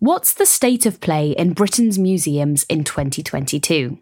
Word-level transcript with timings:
What's 0.00 0.32
the 0.32 0.46
state 0.46 0.86
of 0.86 1.00
play 1.00 1.30
in 1.30 1.52
Britain's 1.52 1.98
museums 1.98 2.64
in 2.64 2.84
2022? 2.84 3.98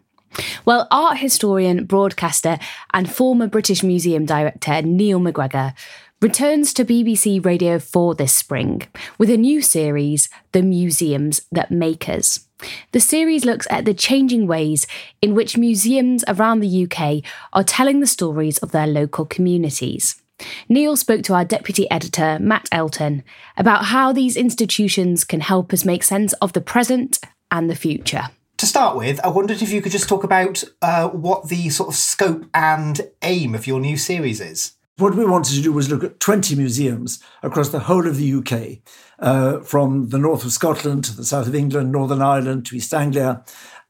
Well, 0.65 0.87
art 0.91 1.17
historian, 1.17 1.85
broadcaster, 1.85 2.59
and 2.93 3.09
former 3.09 3.47
British 3.47 3.81
Museum 3.81 4.25
director 4.25 4.81
Neil 4.81 5.19
MacGregor 5.19 5.73
returns 6.21 6.73
to 6.73 6.85
BBC 6.85 7.43
Radio 7.43 7.79
4 7.79 8.15
this 8.15 8.33
spring 8.33 8.83
with 9.17 9.29
a 9.29 9.37
new 9.37 9.61
series, 9.61 10.29
The 10.51 10.61
Museums 10.61 11.41
That 11.51 11.71
Make 11.71 12.09
Us. 12.09 12.47
The 12.91 12.99
series 12.99 13.45
looks 13.45 13.67
at 13.69 13.85
the 13.85 13.93
changing 13.93 14.47
ways 14.47 14.87
in 15.21 15.35
which 15.35 15.57
museums 15.57 16.23
around 16.27 16.59
the 16.59 16.83
UK 16.83 17.23
are 17.53 17.63
telling 17.63 17.99
the 17.99 18.07
stories 18.07 18.57
of 18.59 18.71
their 18.71 18.87
local 18.87 19.25
communities. 19.25 20.21
Neil 20.69 20.95
spoke 20.95 21.23
to 21.23 21.33
our 21.33 21.45
deputy 21.45 21.89
editor, 21.89 22.37
Matt 22.39 22.67
Elton, 22.71 23.23
about 23.55 23.85
how 23.85 24.13
these 24.13 24.35
institutions 24.37 25.23
can 25.23 25.41
help 25.41 25.73
us 25.73 25.85
make 25.85 26.03
sense 26.03 26.33
of 26.33 26.53
the 26.53 26.61
present 26.61 27.19
and 27.51 27.69
the 27.69 27.75
future. 27.75 28.29
To 28.57 28.65
start 28.65 28.97
with, 28.97 29.19
I 29.23 29.29
wondered 29.29 29.61
if 29.61 29.71
you 29.71 29.81
could 29.81 29.91
just 29.91 30.09
talk 30.09 30.23
about 30.23 30.63
uh, 30.81 31.09
what 31.09 31.47
the 31.47 31.69
sort 31.69 31.89
of 31.89 31.95
scope 31.95 32.45
and 32.53 33.01
aim 33.21 33.53
of 33.53 33.67
your 33.67 33.79
new 33.79 33.97
series 33.97 34.41
is. 34.41 34.73
What 34.97 35.15
we 35.15 35.25
wanted 35.25 35.53
to 35.55 35.61
do 35.61 35.71
was 35.71 35.91
look 35.91 36.03
at 36.03 36.19
20 36.19 36.55
museums 36.55 37.23
across 37.43 37.69
the 37.69 37.81
whole 37.81 38.07
of 38.07 38.17
the 38.17 38.33
UK, 38.33 38.79
uh, 39.19 39.59
from 39.59 40.09
the 40.09 40.17
north 40.17 40.43
of 40.43 40.51
Scotland 40.51 41.03
to 41.03 41.15
the 41.15 41.23
south 41.23 41.47
of 41.47 41.53
England, 41.53 41.91
Northern 41.91 42.21
Ireland 42.23 42.65
to 42.65 42.75
East 42.75 42.95
Anglia, 42.95 43.43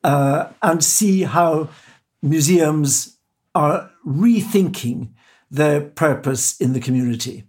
uh, 0.03 0.49
and 0.61 0.83
see 0.83 1.23
how 1.23 1.69
museums 2.21 3.17
are 3.55 3.89
rethinking 4.05 5.11
their 5.49 5.81
purpose 5.81 6.59
in 6.59 6.73
the 6.73 6.79
community, 6.79 7.45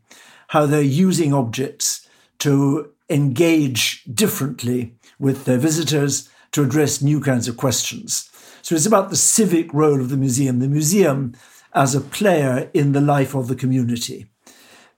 how 0.49 0.67
they're 0.67 0.83
using 0.83 1.33
objects 1.33 2.09
to 2.39 2.93
engage 3.11 4.05
differently 4.05 4.95
with 5.19 5.45
their 5.45 5.59
visitors, 5.59 6.29
to 6.53 6.63
address 6.63 7.03
new 7.03 7.21
kinds 7.21 7.49
of 7.49 7.57
questions. 7.57 8.31
So 8.63 8.75
it's 8.75 8.87
about 8.87 9.11
the 9.11 9.17
civic 9.17 9.73
role 9.73 10.01
of 10.01 10.09
the 10.09 10.17
museum, 10.17 10.61
the 10.61 10.69
museum 10.69 11.35
as 11.75 11.95
a 11.95 12.01
player 12.01 12.71
in 12.73 12.93
the 12.93 13.01
life 13.01 13.35
of 13.35 13.49
the 13.49 13.57
community. 13.57 14.27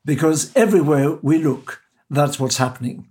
Because 0.04 0.52
everywhere 0.54 1.12
we 1.22 1.38
look, 1.38 1.82
that's 2.08 2.38
what's 2.40 2.56
happening. 2.56 3.08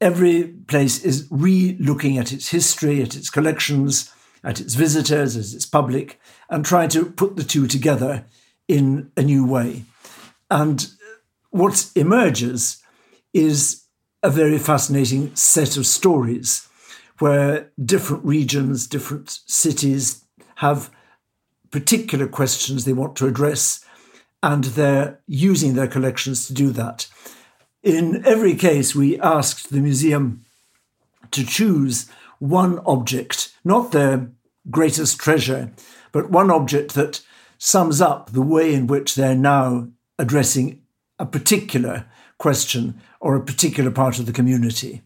Every 0.00 0.44
place 0.44 1.02
is 1.02 1.26
re 1.30 1.76
looking 1.80 2.18
at 2.18 2.32
its 2.32 2.48
history, 2.48 3.02
at 3.02 3.16
its 3.16 3.30
collections, 3.30 4.12
at 4.44 4.60
its 4.60 4.74
visitors, 4.74 5.36
at 5.36 5.54
its 5.54 5.66
public, 5.66 6.20
and 6.50 6.64
trying 6.64 6.90
to 6.90 7.06
put 7.06 7.36
the 7.36 7.44
two 7.44 7.66
together 7.66 8.26
in 8.68 9.10
a 9.16 9.22
new 9.22 9.46
way. 9.46 9.84
And 10.50 10.86
what 11.50 11.90
emerges 11.94 12.82
is 13.32 13.84
a 14.22 14.30
very 14.30 14.58
fascinating 14.58 15.34
set 15.36 15.76
of 15.76 15.86
stories 15.86 16.68
where 17.18 17.70
different 17.82 18.24
regions, 18.24 18.86
different 18.86 19.38
cities 19.46 20.24
have 20.56 20.90
particular 21.70 22.26
questions 22.26 22.84
they 22.84 22.92
want 22.92 23.16
to 23.16 23.26
address, 23.26 23.84
and 24.42 24.64
they're 24.64 25.20
using 25.26 25.74
their 25.74 25.86
collections 25.86 26.46
to 26.46 26.54
do 26.54 26.70
that. 26.70 27.08
In 27.82 28.24
every 28.26 28.54
case, 28.54 28.94
we 28.94 29.20
asked 29.20 29.70
the 29.70 29.80
museum 29.80 30.44
to 31.30 31.44
choose 31.44 32.10
one 32.38 32.80
object, 32.86 33.52
not 33.64 33.92
their 33.92 34.30
greatest 34.70 35.18
treasure, 35.18 35.72
but 36.12 36.30
one 36.30 36.50
object 36.50 36.94
that 36.94 37.22
sums 37.58 38.00
up 38.00 38.30
the 38.30 38.42
way 38.42 38.74
in 38.74 38.86
which 38.86 39.14
they're 39.14 39.34
now 39.34 39.88
addressing 40.18 40.82
a 41.18 41.26
particular 41.26 42.06
question 42.38 43.00
or 43.20 43.34
a 43.34 43.44
particular 43.44 43.90
part 43.90 44.18
of 44.18 44.26
the 44.26 44.32
community. 44.32 45.02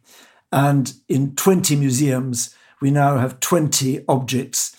And 0.53 0.93
in 1.09 1.37
20 1.37 1.77
museums, 1.77 2.55
we 2.81 2.91
now 2.91 3.19
have 3.19 3.41
20 3.41 4.05
objects, 4.09 4.77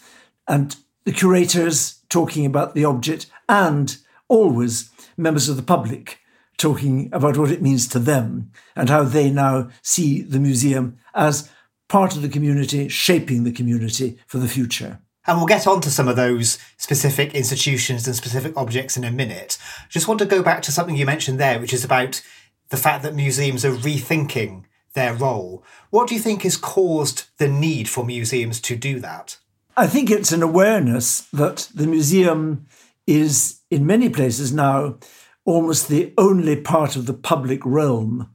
and 0.48 0.76
the 1.06 1.12
curators 1.12 2.02
talking 2.10 2.46
about 2.46 2.76
the 2.76 2.84
object, 2.84 3.28
and 3.48 3.96
always 4.28 4.90
members 5.18 5.50
of 5.50 5.56
the 5.56 5.64
public 5.64 6.20
talking 6.58 7.10
about 7.12 7.38
what 7.38 7.52
it 7.52 7.62
means 7.62 7.88
to 7.88 8.00
them 8.00 8.52
and 8.76 8.90
how 8.90 9.04
they 9.04 9.30
now 9.32 9.70
see 9.82 10.22
the 10.22 10.40
museum 10.40 10.98
as 11.16 11.50
part 11.90 12.16
of 12.16 12.22
the 12.22 12.30
community, 12.30 12.88
shaping 12.88 13.44
the 13.44 13.52
community 13.52 14.18
for 14.28 14.38
the 14.38 14.48
future. 14.48 15.00
And 15.28 15.38
we'll 15.38 15.48
get 15.48 15.68
on 15.68 15.82
to 15.82 15.92
some 15.92 16.08
of 16.08 16.16
those 16.16 16.58
specific 16.78 17.36
institutions 17.36 18.08
and 18.08 18.16
specific 18.16 18.54
objects 18.58 18.98
in 18.98 19.04
a 19.04 19.12
minute. 19.12 19.58
Just 19.90 20.08
want 20.08 20.20
to 20.20 20.26
go 20.26 20.42
back 20.42 20.64
to 20.64 20.72
something 20.72 20.96
you 20.96 21.06
mentioned 21.06 21.40
there, 21.40 21.60
which 21.60 21.74
is 21.74 21.84
about 21.84 22.22
the 22.70 22.78
fact 22.78 23.04
that 23.04 23.14
museums 23.14 23.64
are 23.64 23.72
rethinking 23.76 24.64
their 24.94 25.14
role. 25.14 25.64
What 25.90 26.08
do 26.08 26.16
you 26.16 26.22
think 26.22 26.42
has 26.44 26.58
caused 26.58 27.26
the 27.38 27.48
need 27.48 27.88
for 27.88 28.04
museums 28.04 28.60
to 28.62 28.76
do 28.76 29.00
that? 29.00 29.38
I 29.78 29.88
think 29.88 30.10
it's 30.10 30.32
an 30.32 30.44
awareness 30.44 31.22
that 31.32 31.70
the 31.74 31.88
museum 31.88 32.68
is, 33.08 33.62
in 33.70 33.86
many 33.86 34.10
places 34.10 34.52
now, 34.52 34.98
almost 35.46 35.88
the 35.88 36.14
only 36.18 36.60
part 36.60 36.96
of 36.96 37.06
the 37.06 37.14
public 37.14 37.62
realm 37.64 38.34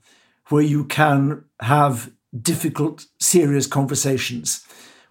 where 0.48 0.62
you 0.62 0.84
can 0.84 1.44
have 1.60 2.12
difficult, 2.40 3.06
serious 3.18 3.66
conversations 3.66 4.64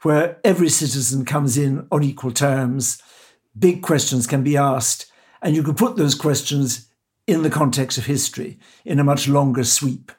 where 0.05 0.37
every 0.43 0.69
citizen 0.69 1.25
comes 1.25 1.57
in 1.57 1.87
on 1.91 2.03
equal 2.03 2.31
terms, 2.31 3.01
big 3.57 3.81
questions 3.81 4.27
can 4.27 4.43
be 4.43 4.55
asked, 4.55 5.07
and 5.41 5.55
you 5.55 5.63
can 5.63 5.73
put 5.73 5.95
those 5.95 6.13
questions 6.13 6.87
in 7.25 7.41
the 7.41 7.49
context 7.49 7.97
of 7.97 8.05
history 8.05 8.59
in 8.85 8.99
a 8.99 9.03
much 9.03 9.27
longer 9.27 9.63
sweep. 9.63 10.11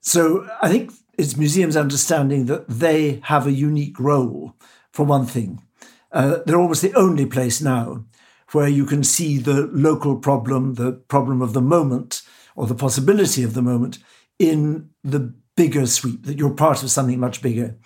So 0.00 0.48
I 0.60 0.68
think 0.68 0.90
it's 1.16 1.36
museums 1.36 1.76
understanding 1.76 2.46
that 2.46 2.68
they 2.68 3.20
have 3.22 3.46
a 3.46 3.52
unique 3.52 4.00
role, 4.00 4.56
for 4.90 5.06
one 5.06 5.26
thing. 5.26 5.62
Uh, 6.10 6.38
they're 6.44 6.60
almost 6.60 6.82
the 6.82 6.94
only 6.94 7.24
place 7.24 7.60
now 7.60 8.04
where 8.50 8.68
you 8.68 8.84
can 8.84 9.04
see 9.04 9.38
the 9.38 9.68
local 9.72 10.16
problem, 10.16 10.74
the 10.74 10.90
problem 10.92 11.40
of 11.40 11.52
the 11.52 11.62
moment, 11.62 12.22
or 12.56 12.66
the 12.66 12.74
possibility 12.74 13.44
of 13.44 13.54
the 13.54 13.62
moment 13.62 13.98
in 14.40 14.90
the 15.04 15.32
bigger 15.56 15.86
sweep, 15.86 16.26
that 16.26 16.36
you're 16.36 16.50
part 16.50 16.82
of 16.82 16.90
something 16.90 17.20
much 17.20 17.40
bigger. 17.40 17.76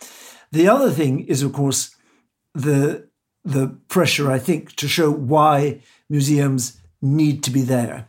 The 0.52 0.68
other 0.68 0.90
thing 0.90 1.20
is, 1.20 1.42
of 1.42 1.52
course, 1.52 1.94
the 2.54 3.08
the 3.44 3.78
pressure, 3.88 4.30
I 4.30 4.38
think, 4.38 4.74
to 4.76 4.88
show 4.88 5.10
why 5.10 5.80
museums 6.10 6.80
need 7.00 7.42
to 7.44 7.50
be 7.50 7.62
there. 7.62 8.08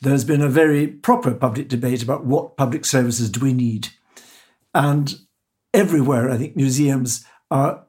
There's 0.00 0.24
been 0.24 0.42
a 0.42 0.48
very 0.48 0.86
proper 0.86 1.34
public 1.34 1.68
debate 1.68 2.02
about 2.02 2.24
what 2.24 2.56
public 2.56 2.84
services 2.84 3.30
do 3.30 3.40
we 3.40 3.52
need. 3.52 3.88
And 4.72 5.14
everywhere, 5.72 6.30
I 6.30 6.36
think 6.36 6.56
museums 6.56 7.24
are 7.50 7.84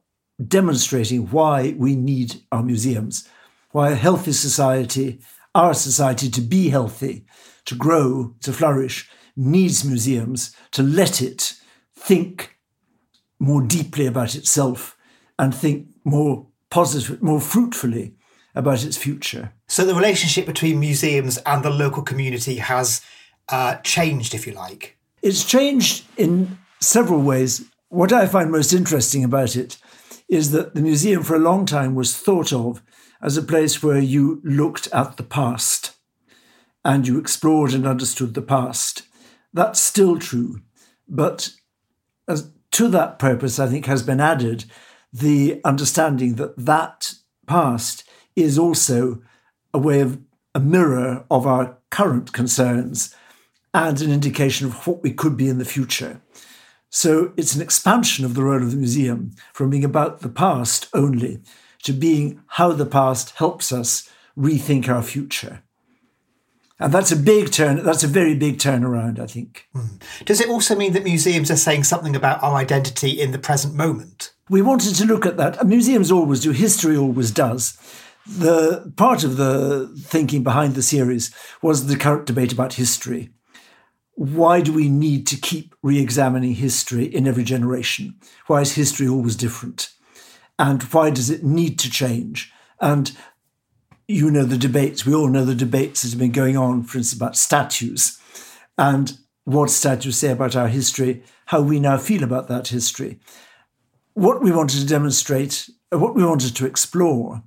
demonstrating 0.46 1.30
why 1.30 1.76
we 1.78 1.96
need 1.96 2.42
our 2.52 2.64
museums, 2.64 3.28
why 3.72 3.92
a 3.92 3.96
healthy 3.96 4.34
society, 4.34 5.22
our 5.54 5.74
society 5.74 6.30
to 6.30 6.42
be 6.42 6.70
healthy, 6.70 7.26
to 7.66 7.76
grow, 7.76 8.36
to 8.42 8.52
flourish, 8.52 9.10
needs 9.36 9.86
museums 9.86 10.56
to 10.72 10.84
let 10.84 11.22
it 11.22 11.54
think 11.96 12.55
more 13.40 13.62
deeply 13.62 14.06
about 14.06 14.36
itself 14.36 14.98
and 15.38 15.54
think 15.54 15.88
more 16.04 16.48
positive, 16.70 17.22
more 17.22 17.42
fruitfully 17.42 18.16
about 18.54 18.84
its 18.84 18.98
future. 18.98 19.54
So 19.68 19.86
the 19.86 19.96
relationship 19.96 20.46
between 20.46 20.80
museums 20.80 21.38
and 21.46 21.64
the 21.64 21.70
local 21.70 22.04
community 22.04 22.58
has 22.58 23.02
uh, 23.50 23.76
changed, 23.78 24.34
if 24.34 24.48
you 24.48 24.54
like. 24.54 24.98
It's 25.22 25.44
changed 25.44 26.06
in 26.18 26.58
several 26.80 27.22
ways. 27.22 27.66
What 27.90 28.14
I 28.14 28.28
find 28.28 28.52
most 28.52 28.74
interesting 28.74 29.24
about 29.24 29.56
it 29.56 29.78
is 30.28 30.52
that 30.52 30.74
the 30.74 30.82
museum 30.82 31.24
for 31.24 31.36
a 31.36 31.40
long 31.40 31.66
time 31.66 31.96
was 31.96 32.18
thought 32.18 32.54
of 32.54 32.82
as 33.22 33.38
a 33.38 33.44
place 33.44 33.84
where 33.84 34.00
you 34.00 34.42
looked 34.44 34.88
at 34.94 35.18
the 35.18 35.24
past 35.24 35.96
and 36.84 37.08
you 37.08 37.20
explored 37.20 37.74
and 37.74 37.88
understood 37.88 38.34
the 38.34 38.42
past. 38.42 39.04
That's 39.54 39.80
still 39.80 40.20
true. 40.20 40.62
But 41.08 41.52
as, 42.28 42.52
to 42.76 42.90
that 42.90 43.20
purpose, 43.20 43.58
I 43.58 43.68
think, 43.68 43.86
has 43.86 44.04
been 44.04 44.20
added 44.20 44.66
the 45.14 45.62
understanding 45.64 46.36
that 46.36 46.58
that 46.58 47.14
past 47.48 48.04
is 48.36 48.60
also 48.60 49.22
a 49.74 49.80
way 49.80 50.02
of 50.02 50.20
a 50.54 50.60
mirror 50.60 51.24
of 51.32 51.48
our 51.48 51.78
current 51.90 52.34
concerns 52.34 53.16
and 53.74 54.02
an 54.02 54.12
indication 54.12 54.68
of 54.68 54.86
what 54.86 55.02
we 55.04 55.14
could 55.14 55.38
be 55.38 55.48
in 55.48 55.58
the 55.58 55.64
future. 55.64 56.20
So 56.90 57.32
it's 57.38 57.56
an 57.56 57.62
expansion 57.62 58.26
of 58.26 58.34
the 58.34 58.44
role 58.44 58.62
of 58.62 58.72
the 58.72 58.78
museum 58.78 59.32
from 59.54 59.70
being 59.70 59.86
about 59.86 60.20
the 60.20 60.28
past 60.28 60.90
only 60.94 61.40
to 61.84 61.94
being 61.94 62.42
how 62.48 62.74
the 62.74 62.86
past 62.86 63.38
helps 63.38 63.72
us 63.72 64.10
rethink 64.38 64.90
our 64.90 65.02
future. 65.02 65.64
And 66.80 66.94
that's 66.94 67.12
a 67.12 67.16
big 67.16 67.52
turn. 67.52 67.84
That's 67.84 68.04
a 68.04 68.08
very 68.08 68.36
big 68.36 68.58
turnaround, 68.58 69.18
I 69.18 69.28
think. 69.28 69.68
Mm. 69.74 70.02
Does 70.26 70.42
it 70.42 70.50
also 70.50 70.76
mean 70.76 70.94
that 70.94 71.06
museums 71.06 71.50
are 71.50 71.56
saying 71.56 71.86
something 71.86 72.16
about 72.16 72.44
our 72.44 72.56
identity 72.56 73.22
in 73.22 73.32
the 73.32 73.40
present 73.40 73.76
moment? 73.76 74.34
We 74.50 74.62
wanted 74.62 74.96
to 74.96 75.06
look 75.06 75.26
at 75.26 75.38
that. 75.38 75.66
Museums 75.66 76.12
always 76.12 76.42
do. 76.42 76.52
History 76.52 76.98
always 76.98 77.32
does. 77.32 77.78
The 78.28 78.92
part 78.98 79.24
of 79.24 79.38
the 79.38 79.88
thinking 80.00 80.44
behind 80.44 80.76
the 80.76 80.82
series 80.82 81.34
was 81.62 81.88
the 81.88 81.96
current 81.96 82.26
debate 82.26 82.52
about 82.52 82.74
history. 82.74 83.30
Why 84.16 84.62
do 84.62 84.74
we 84.74 84.90
need 84.90 85.28
to 85.28 85.38
keep 85.38 85.76
re-examining 85.82 86.56
history 86.56 87.06
in 87.06 87.28
every 87.28 87.44
generation? 87.44 88.16
Why 88.48 88.62
is 88.62 88.74
history 88.74 89.08
always 89.08 89.36
different? 89.36 89.92
And 90.58 90.84
why 90.84 91.10
does 91.10 91.30
it 91.30 91.44
need 91.44 91.80
to 91.80 91.90
change? 91.90 92.52
And 92.82 93.16
you 94.08 94.30
know 94.30 94.44
the 94.44 94.58
debates, 94.58 95.06
we 95.06 95.14
all 95.14 95.28
know 95.28 95.46
the 95.46 95.56
debates 95.56 96.02
that 96.02 96.12
have 96.12 96.20
been 96.20 96.32
going 96.32 96.58
on, 96.58 96.84
for 96.84 96.98
instance, 96.98 97.20
about 97.20 97.36
statues 97.36 98.20
and 98.78 99.18
what 99.46 99.70
statues 99.70 100.18
say 100.18 100.32
about 100.32 100.56
our 100.56 100.68
history, 100.68 101.24
how 101.48 101.62
we 101.62 101.80
now 101.80 101.98
feel 101.98 102.24
about 102.24 102.48
that 102.48 102.68
history. 102.68 103.20
What 104.14 104.42
we 104.42 104.52
wanted 104.52 104.80
to 104.80 104.88
demonstrate, 104.88 105.70
uh, 105.92 106.00
what 106.00 106.16
we 106.16 106.26
wanted 106.26 106.56
to 106.56 106.66
explore, 106.66 107.44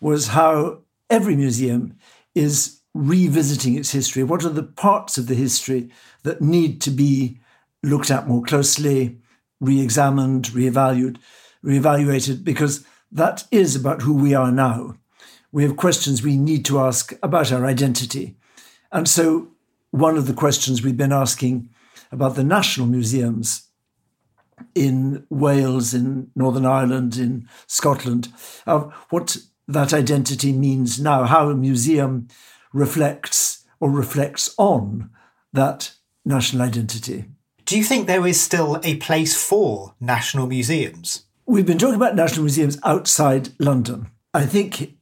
was 0.00 0.28
how 0.28 0.80
every 1.08 1.36
museum 1.36 1.96
is 2.34 2.80
revisiting 2.94 3.76
its 3.76 3.92
history. 3.92 4.22
What 4.22 4.44
are 4.44 4.50
the 4.50 4.62
parts 4.62 5.18
of 5.18 5.26
the 5.26 5.34
history 5.34 5.90
that 6.22 6.40
need 6.40 6.80
to 6.82 6.90
be 6.90 7.38
looked 7.82 8.10
at 8.10 8.28
more 8.28 8.42
closely, 8.42 9.18
re 9.60 9.80
examined, 9.80 10.52
re-evaluated, 10.52 11.18
re 11.62 11.76
evaluated, 11.76 12.44
because 12.44 12.84
that 13.12 13.44
is 13.50 13.76
about 13.76 14.02
who 14.02 14.14
we 14.14 14.34
are 14.34 14.52
now 14.52 14.96
we 15.52 15.62
have 15.62 15.76
questions 15.76 16.22
we 16.22 16.36
need 16.36 16.64
to 16.66 16.78
ask 16.78 17.12
about 17.22 17.52
our 17.52 17.66
identity. 17.66 18.36
And 18.92 19.08
so, 19.08 19.48
one 19.90 20.16
of 20.16 20.26
the 20.26 20.32
questions 20.34 20.82
we've 20.82 20.96
been 20.96 21.12
asking 21.12 21.68
about 22.12 22.36
the 22.36 22.44
national 22.44 22.86
museums 22.86 23.68
in 24.74 25.26
Wales, 25.30 25.94
in 25.94 26.30
Northern 26.36 26.66
Ireland, 26.66 27.16
in 27.16 27.48
Scotland, 27.66 28.32
of 28.66 28.92
what 29.10 29.36
that 29.66 29.92
identity 29.92 30.52
means 30.52 31.00
now, 31.00 31.24
how 31.24 31.48
a 31.48 31.54
museum 31.54 32.28
reflects 32.72 33.66
or 33.80 33.90
reflects 33.90 34.54
on 34.58 35.10
that 35.52 35.92
national 36.24 36.62
identity. 36.62 37.24
Do 37.64 37.76
you 37.78 37.84
think 37.84 38.06
there 38.06 38.26
is 38.26 38.40
still 38.40 38.80
a 38.82 38.96
place 38.96 39.40
for 39.40 39.94
national 40.00 40.46
museums? 40.46 41.24
We've 41.46 41.66
been 41.66 41.78
talking 41.78 41.94
about 41.94 42.16
national 42.16 42.44
museums 42.44 42.78
outside 42.84 43.50
London. 43.58 44.10
I 44.34 44.46
think 44.46 44.94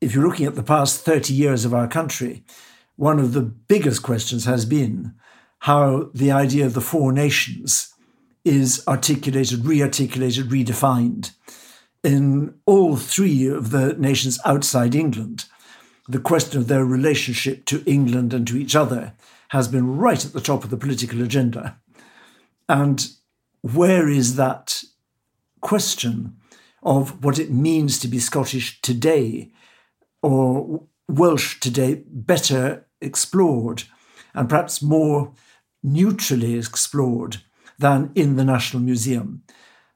if 0.00 0.14
you're 0.14 0.26
looking 0.26 0.46
at 0.46 0.54
the 0.54 0.62
past 0.62 1.04
30 1.04 1.32
years 1.34 1.64
of 1.64 1.74
our 1.74 1.88
country, 1.88 2.44
one 2.96 3.18
of 3.18 3.32
the 3.32 3.42
biggest 3.42 4.02
questions 4.02 4.44
has 4.44 4.64
been 4.64 5.14
how 5.60 6.10
the 6.14 6.30
idea 6.30 6.66
of 6.66 6.74
the 6.74 6.80
four 6.80 7.12
nations 7.12 7.92
is 8.44 8.82
articulated, 8.86 9.64
re 9.64 9.82
articulated, 9.82 10.48
redefined. 10.50 11.32
In 12.04 12.54
all 12.64 12.96
three 12.96 13.48
of 13.48 13.70
the 13.70 13.94
nations 13.94 14.38
outside 14.44 14.94
England, 14.94 15.46
the 16.08 16.20
question 16.20 16.58
of 16.58 16.68
their 16.68 16.84
relationship 16.84 17.64
to 17.66 17.82
England 17.84 18.32
and 18.32 18.46
to 18.46 18.56
each 18.56 18.76
other 18.76 19.14
has 19.48 19.66
been 19.66 19.96
right 19.96 20.24
at 20.24 20.32
the 20.32 20.40
top 20.40 20.62
of 20.62 20.70
the 20.70 20.76
political 20.76 21.22
agenda. 21.22 21.78
And 22.68 23.08
where 23.62 24.08
is 24.08 24.36
that 24.36 24.84
question 25.60 26.36
of 26.82 27.24
what 27.24 27.38
it 27.38 27.50
means 27.50 27.98
to 27.98 28.08
be 28.08 28.18
Scottish 28.18 28.80
today 28.80 29.50
or 30.22 30.82
Welsh 31.08 31.60
today 31.60 32.02
better 32.06 32.86
explored 33.00 33.84
and 34.34 34.48
perhaps 34.48 34.82
more 34.82 35.32
neutrally 35.82 36.54
explored 36.54 37.38
than 37.78 38.10
in 38.14 38.36
the 38.36 38.44
National 38.44 38.82
Museum. 38.82 39.42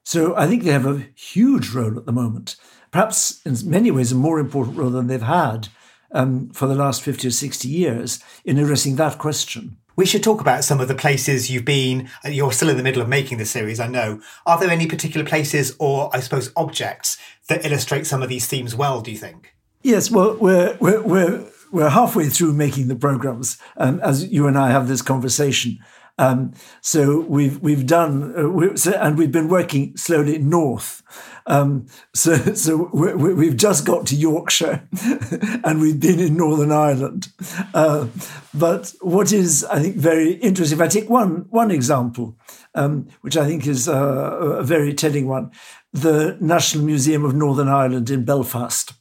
So 0.03 0.35
I 0.35 0.47
think 0.47 0.63
they 0.63 0.71
have 0.71 0.85
a 0.85 1.05
huge 1.15 1.69
role 1.71 1.97
at 1.97 2.05
the 2.05 2.11
moment, 2.11 2.55
perhaps 2.91 3.41
in 3.45 3.55
many 3.69 3.91
ways 3.91 4.11
a 4.11 4.15
more 4.15 4.39
important 4.39 4.77
role 4.77 4.89
than 4.89 5.07
they've 5.07 5.21
had 5.21 5.69
um, 6.11 6.49
for 6.49 6.67
the 6.67 6.75
last 6.75 7.01
50 7.01 7.27
or 7.27 7.31
60 7.31 7.67
years 7.67 8.19
in 8.45 8.57
addressing 8.57 8.95
that 8.97 9.17
question. 9.17 9.77
We 9.95 10.05
should 10.05 10.23
talk 10.23 10.41
about 10.41 10.63
some 10.63 10.79
of 10.79 10.87
the 10.87 10.95
places 10.95 11.51
you've 11.51 11.65
been. 11.65 12.09
You're 12.25 12.51
still 12.51 12.69
in 12.69 12.77
the 12.77 12.83
middle 12.83 13.01
of 13.01 13.07
making 13.07 13.37
the 13.37 13.45
series, 13.45 13.79
I 13.79 13.87
know. 13.87 14.21
Are 14.45 14.59
there 14.59 14.71
any 14.71 14.87
particular 14.87 15.25
places 15.25 15.75
or, 15.79 16.09
I 16.15 16.19
suppose, 16.19 16.51
objects 16.55 17.17
that 17.47 17.65
illustrate 17.65 18.07
some 18.07 18.23
of 18.23 18.29
these 18.29 18.47
themes 18.47 18.73
well, 18.73 19.01
do 19.01 19.11
you 19.11 19.17
think? 19.17 19.53
Yes, 19.83 20.09
well, 20.09 20.37
we're, 20.37 20.77
we're, 20.79 21.01
we're, 21.01 21.45
we're 21.73 21.89
halfway 21.89 22.29
through 22.29 22.53
making 22.53 22.87
the 22.87 22.95
programs 22.95 23.57
um, 23.75 23.99
as 23.99 24.25
you 24.31 24.47
and 24.47 24.57
I 24.57 24.71
have 24.71 24.87
this 24.87 25.01
conversation. 25.01 25.79
Um, 26.17 26.53
so 26.79 27.21
we've 27.21 27.59
we've 27.59 27.87
done, 27.87 28.37
uh, 28.37 28.47
we, 28.47 28.77
so, 28.77 28.91
and 28.91 29.17
we've 29.17 29.31
been 29.31 29.49
working 29.49 29.97
slowly 29.97 30.37
north. 30.37 31.01
Um, 31.47 31.87
so 32.13 32.35
so 32.53 32.91
we 32.93 33.47
have 33.47 33.57
just 33.57 33.83
got 33.83 34.05
to 34.07 34.15
Yorkshire, 34.15 34.87
and 35.63 35.81
we've 35.81 35.99
been 35.99 36.19
in 36.19 36.37
Northern 36.37 36.71
Ireland. 36.71 37.29
Uh, 37.73 38.07
but 38.53 38.93
what 39.01 39.33
is 39.33 39.65
I 39.65 39.81
think 39.81 39.95
very 39.95 40.33
interesting, 40.33 40.77
if 40.77 40.83
I 40.83 40.87
take 40.87 41.09
one 41.09 41.47
one 41.49 41.71
example, 41.71 42.37
um, 42.75 43.07
which 43.21 43.35
I 43.35 43.47
think 43.47 43.65
is 43.65 43.89
uh, 43.89 44.59
a 44.59 44.63
very 44.63 44.93
telling 44.93 45.27
one, 45.27 45.49
the 45.93 46.37
National 46.39 46.85
Museum 46.85 47.25
of 47.25 47.33
Northern 47.33 47.67
Ireland 47.67 48.11
in 48.11 48.23
Belfast 48.23 48.93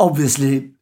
obviously 0.00 0.72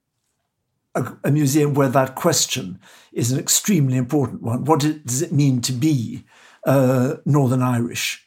a, 0.95 1.13
a, 1.25 1.31
museum 1.31 1.75
where 1.75 1.89
that 1.89 2.15
question 2.15 2.79
is 3.13 3.33
an 3.33 3.39
extremely 3.39 3.97
important 3.97 4.43
one. 4.43 4.65
What 4.65 4.81
does 4.81 5.23
it 5.23 5.33
mean 5.33 5.61
to 5.63 5.73
be 5.73 6.25
uh, 6.67 7.17
Northern 7.25 7.63
Irish, 7.63 8.27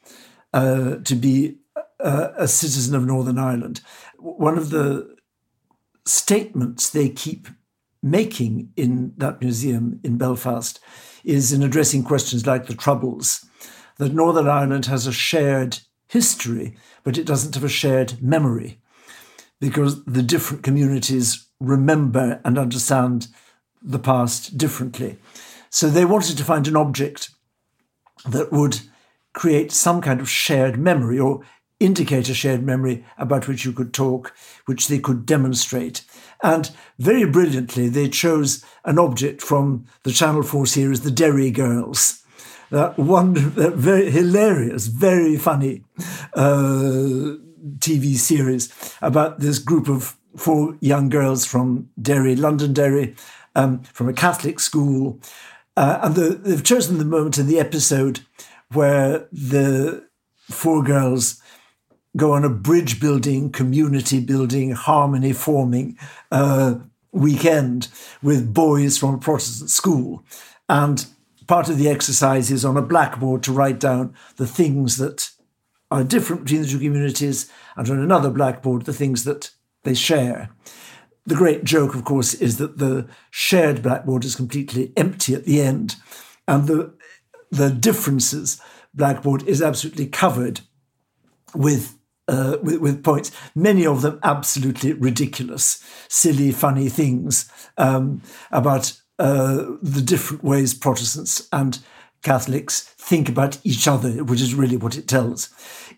uh, 0.54 0.98
to 0.98 1.16
be 1.16 1.58
a, 2.00 2.32
a 2.38 2.48
citizen 2.48 2.96
of 2.96 3.06
Northern 3.06 3.38
Ireland? 3.38 3.82
One 4.18 4.58
of 4.58 4.70
the 4.70 5.16
statements 6.06 6.90
they 6.90 7.10
keep 7.10 7.48
making 8.02 8.72
in 8.76 9.14
that 9.18 9.42
museum 9.42 10.00
in 10.04 10.18
Belfast 10.18 10.80
is 11.24 11.52
in 11.52 11.64
addressing 11.64 12.04
questions 12.04 12.46
like 12.46 12.68
the 12.68 12.76
Troubles, 12.76 13.46
that 13.98 14.14
Northern 14.14 14.48
Ireland 14.48 14.86
has 14.86 15.08
a 15.08 15.12
shared 15.12 15.80
history, 16.08 16.78
but 17.04 17.18
it 17.18 17.26
doesn't 17.26 17.56
have 17.56 17.64
a 17.64 17.70
shared 17.70 18.22
memory 18.22 18.80
because 19.60 20.04
the 20.06 20.22
different 20.22 20.64
communities 20.64 21.48
remember 21.60 22.42
and 22.44 22.58
understand 22.58 23.28
the 23.82 24.00
past 24.00 24.58
differently. 24.58 25.18
So 25.70 25.90
they 25.90 26.06
wanted 26.06 26.38
to 26.38 26.44
find 26.44 26.68
an 26.68 26.76
object 26.76 27.30
that 28.28 28.52
would 28.52 28.80
create 29.34 29.72
some 29.72 30.02
kind 30.02 30.20
of 30.20 30.30
shared 30.30 30.78
memory 30.78 31.20
or 31.20 31.42
indicate 31.80 32.30
a 32.30 32.34
shared 32.34 32.64
memory 32.64 33.06
about 33.18 33.48
which 33.48 33.66
you 33.66 33.74
could 33.74 33.94
talk, 33.94 34.34
which 34.66 34.88
they 34.88 35.00
could 35.00 35.26
demonstrate. 35.26 36.04
And 36.42 36.72
very 36.98 37.26
brilliantly, 37.26 37.90
they 37.90 38.08
chose 38.08 38.64
an 38.86 38.98
object 38.98 39.42
from 39.42 39.86
the 40.04 40.12
Channel 40.12 40.44
4 40.44 40.66
series, 40.66 41.02
The 41.02 41.12
Derry 41.12 41.52
Girls. 41.52 42.24
That 42.72 42.98
one, 42.98 43.34
that 43.56 43.74
very 43.76 44.10
hilarious, 44.10 44.88
very 44.88 45.38
funny 45.38 45.84
uh, 46.34 47.34
TV 47.80 48.16
series 48.16 48.74
about 49.02 49.40
this 49.40 49.60
group 49.60 49.88
of 49.88 50.18
four 50.36 50.78
young 50.82 51.10
girls 51.10 51.46
from 51.46 51.90
Derry, 52.02 52.36
Londonderry, 52.36 53.16
um, 53.56 53.84
from 53.94 54.10
a 54.10 54.14
Catholic 54.14 54.60
school. 54.60 55.20
Uh, 55.78 56.00
and 56.04 56.16
the, 56.16 56.30
they've 56.30 56.64
chosen 56.64 56.98
the 56.98 57.06
moment 57.06 57.38
in 57.38 57.48
the 57.48 57.60
episode 57.60 58.22
where 58.72 59.28
the 59.32 60.06
four 60.50 60.84
girls 60.84 61.42
go 62.16 62.32
on 62.34 62.46
a 62.46 62.50
bridge 62.50 63.00
building, 63.00 63.52
community 63.52 64.20
building, 64.20 64.72
harmony 64.72 65.34
forming 65.34 65.98
uh, 66.32 66.76
weekend 67.12 67.88
with 68.22 68.54
boys 68.54 68.98
from 68.98 69.16
a 69.16 69.18
Protestant 69.18 69.70
school. 69.70 70.24
And 70.70 71.06
part 71.48 71.70
of 71.70 71.78
the 71.78 71.90
exercise 71.90 72.52
is 72.52 72.64
on 72.66 72.78
a 72.78 72.82
blackboard 72.82 73.44
to 73.44 73.52
write 73.52 73.80
down 73.80 74.14
the 74.38 74.48
things 74.48 74.98
that 74.98 75.32
are 76.02 76.04
different 76.04 76.44
between 76.44 76.62
the 76.62 76.68
two 76.68 76.80
communities, 76.80 77.52
and 77.76 77.90
on 77.90 78.00
another 78.00 78.30
blackboard, 78.30 78.84
the 78.84 78.94
things 78.94 79.24
that 79.24 79.52
they 79.84 79.94
share. 79.94 80.50
The 81.26 81.36
great 81.36 81.64
joke, 81.64 81.96
of 81.96 82.04
course, 82.04 82.34
is 82.34 82.58
that 82.58 82.78
the 82.78 83.08
shared 83.32 83.82
blackboard 83.82 84.26
is 84.26 84.36
completely 84.36 84.94
empty 84.96 85.34
at 85.34 85.46
the 85.46 85.62
end, 85.62 85.96
and 86.48 86.68
the 86.68 86.94
the 87.52 87.70
differences 87.70 88.62
blackboard 88.94 89.44
is 89.44 89.62
absolutely 89.62 90.08
covered 90.08 90.62
with 91.54 91.98
uh, 92.28 92.58
with, 92.62 92.80
with, 92.80 93.04
points, 93.04 93.32
many 93.54 93.86
of 93.86 94.02
them 94.02 94.20
absolutely 94.24 94.94
ridiculous, 94.94 95.84
silly, 96.08 96.52
funny 96.52 96.90
things 96.90 97.48
um, 97.78 98.20
about 98.52 99.00
uh, 99.20 99.64
the 99.82 100.02
different 100.02 100.44
ways 100.44 100.74
Protestants 100.74 101.48
and 101.54 101.80
Catholics 102.26 102.82
think 102.98 103.30
about 103.30 103.60
each 103.64 103.88
other, 103.88 104.24
which 104.24 104.42
is 104.42 104.56
really 104.56 104.76
what 104.76 104.98
it 104.98 105.08
tells. 105.08 105.50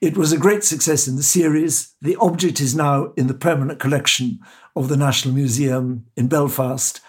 It 0.02 0.18
was 0.18 0.34
a 0.34 0.38
great 0.38 0.64
success 0.64 1.08
in 1.08 1.16
the 1.16 1.24
series. 1.24 1.96
The 2.02 2.18
object 2.18 2.60
is 2.60 2.76
now 2.76 3.14
in 3.16 3.28
the 3.28 3.34
permanent 3.34 3.80
collection 3.80 4.40
of 4.76 4.90
the 4.90 4.98
National 4.98 5.34
Museum 5.34 6.06
in 6.18 6.28
Belfast, 6.28 7.00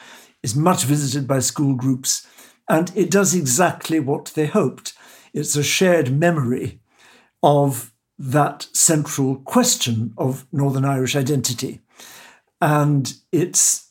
is 0.42 0.54
much 0.54 0.84
visited 0.84 1.26
by 1.26 1.40
school 1.40 1.74
groups, 1.74 2.26
and 2.68 2.92
it 2.94 3.10
does 3.10 3.34
exactly 3.34 3.98
what 3.98 4.26
they 4.36 4.46
hoped. 4.46 4.94
It's 5.34 5.56
a 5.56 5.64
shared 5.64 6.12
memory 6.12 6.80
of 7.42 7.92
that 8.18 8.68
central 8.72 9.36
question 9.36 10.14
of 10.16 10.46
Northern 10.52 10.84
Irish 10.84 11.16
identity. 11.16 11.80
And 12.60 13.14
it's 13.32 13.90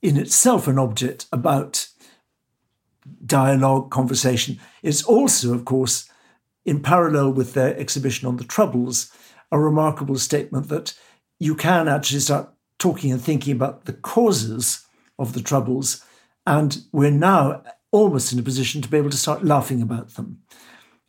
in 0.00 0.16
itself 0.16 0.66
an 0.66 0.78
object 0.78 1.26
about 1.30 1.88
dialogue, 3.24 3.90
conversation. 3.90 4.58
It's 4.82 5.02
also, 5.02 5.54
of 5.54 5.64
course, 5.64 6.08
in 6.64 6.80
parallel 6.80 7.32
with 7.32 7.54
their 7.54 7.76
exhibition 7.76 8.28
on 8.28 8.36
the 8.36 8.44
Troubles, 8.44 9.10
a 9.50 9.58
remarkable 9.58 10.18
statement 10.18 10.68
that 10.68 10.94
you 11.38 11.54
can 11.54 11.88
actually 11.88 12.20
start 12.20 12.50
talking 12.78 13.12
and 13.12 13.20
thinking 13.20 13.52
about 13.52 13.84
the 13.84 13.92
causes 13.92 14.86
of 15.18 15.32
the 15.32 15.42
Troubles. 15.42 16.04
And 16.46 16.82
we're 16.92 17.10
now 17.10 17.62
almost 17.90 18.32
in 18.32 18.38
a 18.38 18.42
position 18.42 18.80
to 18.82 18.88
be 18.88 18.96
able 18.96 19.10
to 19.10 19.16
start 19.16 19.44
laughing 19.44 19.82
about 19.82 20.14
them. 20.14 20.42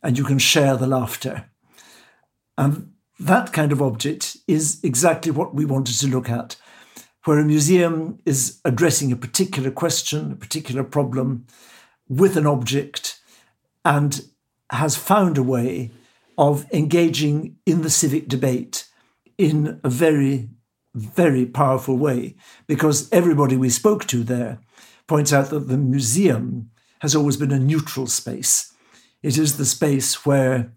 And 0.02 0.18
you 0.18 0.24
can 0.24 0.38
share 0.38 0.76
the 0.76 0.86
laughter. 0.86 1.50
And 2.58 2.92
that 3.18 3.52
kind 3.52 3.72
of 3.72 3.80
object 3.80 4.36
is 4.46 4.80
exactly 4.82 5.32
what 5.32 5.54
we 5.54 5.64
wanted 5.64 5.98
to 6.00 6.08
look 6.08 6.28
at, 6.28 6.56
where 7.24 7.38
a 7.38 7.44
museum 7.44 8.18
is 8.26 8.60
addressing 8.64 9.12
a 9.12 9.16
particular 9.16 9.70
question, 9.70 10.32
a 10.32 10.36
particular 10.36 10.84
problem 10.84 11.46
with 12.08 12.36
an 12.36 12.46
object, 12.46 13.20
and 13.84 14.24
has 14.70 14.96
found 14.96 15.38
a 15.38 15.42
way 15.42 15.90
of 16.36 16.66
engaging 16.72 17.56
in 17.64 17.82
the 17.82 17.90
civic 17.90 18.28
debate 18.28 18.88
in 19.38 19.80
a 19.84 19.90
very, 19.90 20.48
very 20.94 21.46
powerful 21.46 21.96
way. 21.96 22.34
Because 22.66 23.10
everybody 23.12 23.56
we 23.56 23.70
spoke 23.70 24.06
to 24.06 24.24
there 24.24 24.58
points 25.06 25.32
out 25.32 25.50
that 25.50 25.68
the 25.68 25.76
museum 25.76 26.70
has 27.00 27.14
always 27.14 27.36
been 27.36 27.52
a 27.52 27.58
neutral 27.58 28.06
space. 28.06 28.72
It 29.22 29.38
is 29.38 29.56
the 29.56 29.64
space 29.64 30.24
where 30.26 30.72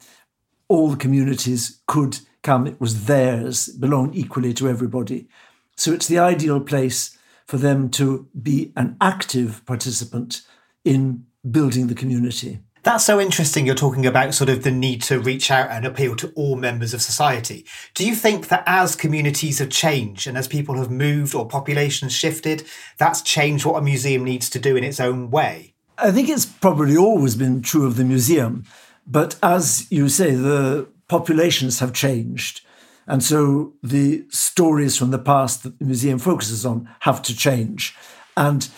all 0.68 0.90
the 0.90 0.98
communities 0.98 1.82
could 1.88 2.20
come. 2.44 2.68
It 2.68 2.80
was 2.80 3.06
theirs, 3.06 3.68
belonged 3.70 4.16
equally 4.16 4.54
to 4.56 4.70
everybody. 4.70 5.28
So 5.76 5.94
it's 5.94 6.08
the 6.08 6.20
ideal 6.20 6.60
place 6.60 7.18
for 7.46 7.58
them 7.58 7.90
to 7.92 8.28
be 8.40 8.74
an 8.76 8.98
active 9.00 9.66
participant 9.66 10.42
in 10.88 11.26
building 11.50 11.88
the 11.88 11.96
community. 11.96 12.60
That's 12.84 13.06
so 13.06 13.20
interesting. 13.20 13.66
You're 13.66 13.76
talking 13.76 14.06
about 14.06 14.34
sort 14.34 14.50
of 14.50 14.64
the 14.64 14.72
need 14.72 15.02
to 15.04 15.20
reach 15.20 15.52
out 15.52 15.70
and 15.70 15.86
appeal 15.86 16.16
to 16.18 16.32
all 16.36 16.56
members 16.56 16.94
of 16.94 17.02
society. 17.02 17.66
Do 17.96 18.08
you 18.08 18.16
think 18.16 18.48
that 18.48 18.64
as 18.66 18.96
communities 18.96 19.60
have 19.60 19.70
changed 19.70 20.26
and 20.26 20.38
as 20.38 20.48
people 20.48 20.78
have 20.78 20.90
moved 20.90 21.36
or 21.36 21.46
populations 21.46 22.14
shifted, 22.14 22.64
that's 22.98 23.22
changed 23.22 23.66
what 23.66 23.78
a 23.78 23.82
museum 23.82 24.24
needs 24.24 24.50
to 24.52 24.60
do 24.60 24.78
in 24.78 24.86
its 24.86 25.02
own 25.02 25.30
way? 25.30 25.74
I 25.98 26.12
think 26.12 26.30
it's 26.30 26.46
probably 26.46 26.96
always 26.96 27.36
been 27.36 27.62
true 27.62 27.86
of 27.86 27.98
the 27.98 28.06
museum. 28.06 28.64
But 29.06 29.36
as 29.44 29.92
you 29.92 30.08
say, 30.08 30.36
the 30.36 30.88
populations 31.10 31.80
have 31.80 31.92
changed. 31.92 32.62
And 33.06 33.22
so 33.24 33.74
the 33.84 34.26
stories 34.30 34.98
from 34.98 35.12
the 35.12 35.20
past 35.20 35.64
that 35.64 35.80
the 35.80 35.86
museum 35.86 36.20
focuses 36.20 36.66
on 36.66 36.90
have 37.02 37.22
to 37.24 37.36
change. 37.36 37.96
And 38.36 38.70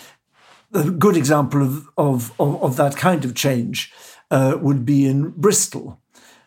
a 0.74 0.90
good 0.90 1.18
example 1.18 1.62
of, 1.62 1.90
of, 1.98 2.32
of, 2.40 2.64
of 2.64 2.76
that 2.78 2.96
kind 2.96 3.26
of 3.26 3.36
change 3.36 3.92
uh, 4.32 4.58
would 4.62 4.86
be 4.86 5.06
in 5.06 5.32
Bristol, 5.32 6.00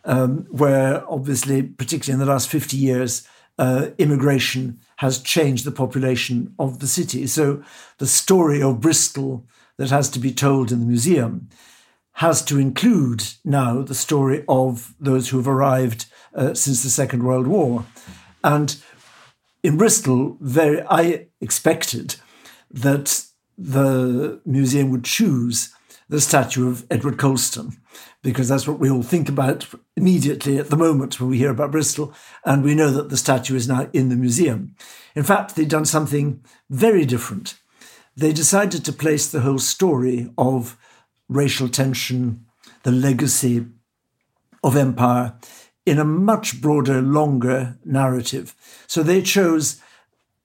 um, 0.05 0.47
where 0.51 1.05
obviously, 1.11 1.63
particularly 1.63 2.21
in 2.21 2.25
the 2.27 2.33
last 2.33 2.49
50 2.49 2.77
years, 2.77 3.27
uh, 3.59 3.91
immigration 3.99 4.81
has 4.97 5.21
changed 5.21 5.65
the 5.65 5.73
population 5.73 6.55
of 6.59 6.79
the 6.79 6.87
city. 6.87 7.27
So 7.27 7.63
the 7.99 8.07
story 8.07 8.63
of 8.63 8.81
Bristol 8.81 9.47
that 9.77 9.91
has 9.91 10.09
to 10.11 10.19
be 10.19 10.33
told 10.33 10.73
in 10.73 10.81
the 10.81 10.87
museum 10.87 11.49
has 12.15 12.45
to 12.45 12.59
include 12.59 13.25
now 13.45 13.83
the 13.83 13.95
story 13.95 14.45
of 14.49 14.95
those 15.01 15.29
who 15.29 15.39
have 15.39 15.49
arrived 15.49 16.07
uh, 16.35 16.55
since 16.55 16.83
the 16.83 16.91
Second 16.91 17.25
World 17.25 17.47
War. 17.47 17.87
And 18.45 18.77
in 19.63 19.77
Bristol, 19.77 20.37
very, 20.41 20.83
I 20.83 21.27
expected 21.41 22.17
that 22.71 23.25
the 23.59 24.41
museum 24.45 24.91
would 24.91 25.05
choose 25.05 25.73
the 26.09 26.21
statue 26.21 26.69
of 26.69 26.85
Edward 26.91 27.17
Colston, 27.17 27.79
because 28.23 28.49
that's 28.49 28.69
what 28.69 28.79
we 28.79 28.91
all 28.91 29.03
think 29.03 29.29
about 29.29 29.67
immediately 29.97 30.59
at 30.59 30.69
the 30.69 30.77
moment 30.77 31.19
when 31.19 31.31
we 31.31 31.39
hear 31.39 31.51
about 31.51 31.71
Bristol. 31.71 32.13
And 32.45 32.63
we 32.63 32.75
know 32.75 32.91
that 32.91 33.09
the 33.09 33.17
statue 33.17 33.57
is 33.57 33.67
now 33.67 33.89
in 33.93 34.11
the 34.11 34.17
museum. 34.17 34.75
In 35.15 35.23
fact, 35.23 35.57
they've 35.57 35.67
done 35.67 35.87
something 35.87 36.45
very 36.69 37.07
different. 37.07 37.55
They 38.15 38.33
decided 38.33 38.85
to 38.85 38.93
place 38.93 39.31
the 39.31 39.41
whole 39.41 39.59
story 39.59 40.31
of 40.37 40.77
racial 41.29 41.69
tension, 41.69 42.45
the 42.83 42.93
legacy 42.93 43.67
of 44.63 44.77
empire 44.77 45.35
in 45.87 45.99
a 45.99 46.05
much 46.05 46.61
broader, 46.61 47.01
longer 47.01 47.79
narrative. 47.85 48.55
So 48.87 49.03
they 49.03 49.23
chose 49.23 49.81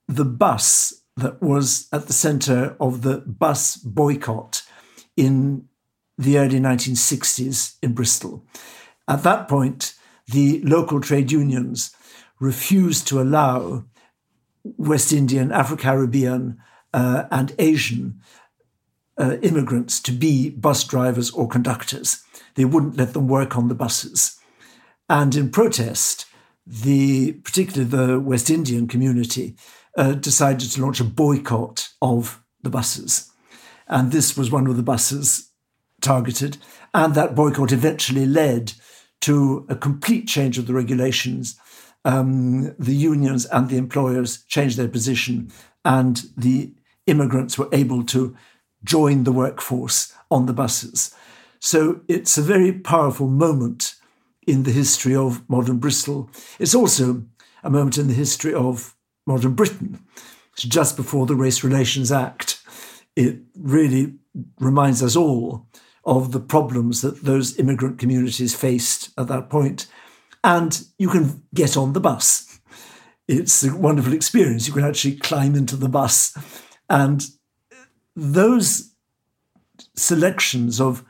the 0.07 0.25
bus 0.25 0.93
that 1.17 1.41
was 1.41 1.87
at 1.91 2.07
the 2.07 2.13
center 2.13 2.77
of 2.79 3.01
the 3.01 3.17
bus 3.17 3.75
boycott 3.75 4.63
in 5.15 5.67
the 6.17 6.37
early 6.37 6.59
1960s 6.59 7.75
in 7.81 7.93
Bristol. 7.93 8.45
At 9.07 9.23
that 9.23 9.47
point, 9.47 9.95
the 10.27 10.61
local 10.63 11.01
trade 11.01 11.31
unions 11.31 11.95
refused 12.39 13.07
to 13.07 13.21
allow 13.21 13.85
West 14.63 15.11
Indian, 15.11 15.51
Afro 15.51 15.75
Caribbean, 15.77 16.61
uh, 16.93 17.23
and 17.31 17.53
Asian 17.57 18.21
uh, 19.17 19.37
immigrants 19.41 19.99
to 20.01 20.11
be 20.11 20.51
bus 20.51 20.83
drivers 20.83 21.31
or 21.31 21.47
conductors. 21.47 22.23
They 22.55 22.65
wouldn't 22.65 22.97
let 22.97 23.13
them 23.13 23.27
work 23.27 23.57
on 23.57 23.69
the 23.69 23.75
buses. 23.75 24.39
And 25.09 25.35
in 25.35 25.49
protest, 25.49 26.25
the 26.65 27.33
particularly 27.43 27.89
the 27.89 28.19
West 28.19 28.49
Indian 28.49 28.87
community 28.87 29.55
uh, 29.97 30.13
decided 30.13 30.71
to 30.71 30.81
launch 30.81 30.99
a 30.99 31.03
boycott 31.03 31.89
of 32.01 32.41
the 32.61 32.69
buses. 32.69 33.31
And 33.87 34.11
this 34.11 34.37
was 34.37 34.51
one 34.51 34.67
of 34.67 34.77
the 34.77 34.83
buses 34.83 35.51
targeted. 36.01 36.57
And 36.93 37.15
that 37.15 37.35
boycott 37.35 37.71
eventually 37.71 38.25
led 38.25 38.73
to 39.21 39.65
a 39.67 39.75
complete 39.75 40.27
change 40.27 40.57
of 40.57 40.67
the 40.67 40.73
regulations 40.73 41.59
um, 42.07 42.73
the 42.79 42.95
unions 42.95 43.45
and 43.47 43.67
the 43.67 43.77
employers 43.77 44.43
changed 44.45 44.77
their 44.77 44.87
position, 44.87 45.51
and 45.83 46.23
the 46.37 46.73
immigrants 47.05 47.57
were 47.57 47.69
able 47.73 48.03
to 48.05 48.35
join 48.83 49.25
the 49.25 49.31
workforce 49.33 50.13
on 50.31 50.45
the 50.45 50.53
buses. 50.53 51.13
So 51.59 52.01
it's 52.07 52.37
a 52.37 52.41
very 52.41 52.71
powerful 52.71 53.27
moment 53.27 53.95
in 54.47 54.63
the 54.63 54.71
history 54.71 55.15
of 55.15 55.47
modern 55.49 55.79
Bristol. 55.79 56.29
It's 56.59 56.75
also 56.75 57.25
a 57.61 57.69
moment 57.69 57.97
in 57.97 58.07
the 58.07 58.13
history 58.13 58.53
of 58.53 58.95
modern 59.27 59.53
Britain. 59.53 59.99
It's 60.53 60.63
just 60.63 60.95
before 60.95 61.27
the 61.27 61.35
Race 61.35 61.63
Relations 61.63 62.11
Act. 62.11 62.59
It 63.15 63.39
really 63.55 64.15
reminds 64.59 65.03
us 65.03 65.15
all 65.15 65.67
of 66.05 66.31
the 66.31 66.39
problems 66.39 67.01
that 67.01 67.23
those 67.23 67.59
immigrant 67.59 67.99
communities 67.99 68.55
faced 68.55 69.11
at 69.17 69.27
that 69.27 69.49
point. 69.49 69.87
And 70.43 70.81
you 70.97 71.09
can 71.09 71.43
get 71.53 71.75
on 71.75 71.93
the 71.93 71.99
bus. 71.99 72.59
It's 73.27 73.63
a 73.63 73.75
wonderful 73.75 74.13
experience. 74.13 74.67
You 74.67 74.73
can 74.73 74.85
actually 74.85 75.17
climb 75.17 75.53
into 75.53 75.75
the 75.75 75.89
bus. 75.89 76.35
And 76.89 77.25
those 78.15 78.93
selections 79.95 80.79
of 80.79 81.03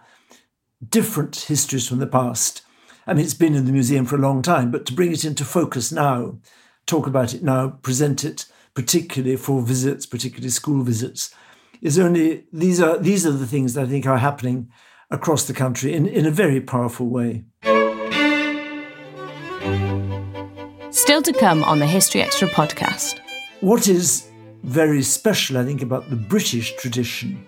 different 0.89 1.35
histories 1.35 1.87
from 1.87 1.99
the 1.99 2.07
past. 2.07 2.63
I 3.05 3.13
mean, 3.13 3.23
it's 3.23 3.33
been 3.33 3.55
in 3.55 3.65
the 3.65 3.71
museum 3.71 4.05
for 4.05 4.15
a 4.15 4.21
long 4.21 4.41
time, 4.41 4.71
but 4.71 4.85
to 4.87 4.93
bring 4.93 5.11
it 5.11 5.23
into 5.23 5.45
focus 5.45 5.91
now, 5.91 6.39
talk 6.87 7.05
about 7.05 7.33
it 7.33 7.43
now, 7.43 7.69
present 7.69 8.23
it 8.23 8.45
particularly 8.73 9.35
for 9.35 9.61
visits, 9.61 10.05
particularly 10.05 10.49
school 10.49 10.83
visits, 10.83 11.33
is 11.81 11.99
only 11.99 12.45
these 12.53 12.79
are 12.81 12.97
these 12.97 13.25
are 13.25 13.31
the 13.31 13.47
things 13.47 13.73
that 13.73 13.85
I 13.85 13.87
think 13.87 14.05
are 14.05 14.17
happening 14.17 14.71
across 15.11 15.45
the 15.45 15.53
country 15.53 15.93
in, 15.93 16.07
in 16.07 16.25
a 16.25 16.31
very 16.31 16.61
powerful 16.61 17.07
way. 17.07 17.43
Still 20.91 21.21
to 21.21 21.33
come 21.33 21.63
on 21.63 21.79
the 21.79 21.87
History 21.87 22.21
Extra 22.21 22.47
podcast. 22.49 23.19
What 23.61 23.87
is 23.87 24.29
very 24.63 25.01
special, 25.01 25.57
I 25.57 25.65
think, 25.65 25.81
about 25.81 26.09
the 26.09 26.15
British 26.15 26.75
tradition 26.75 27.47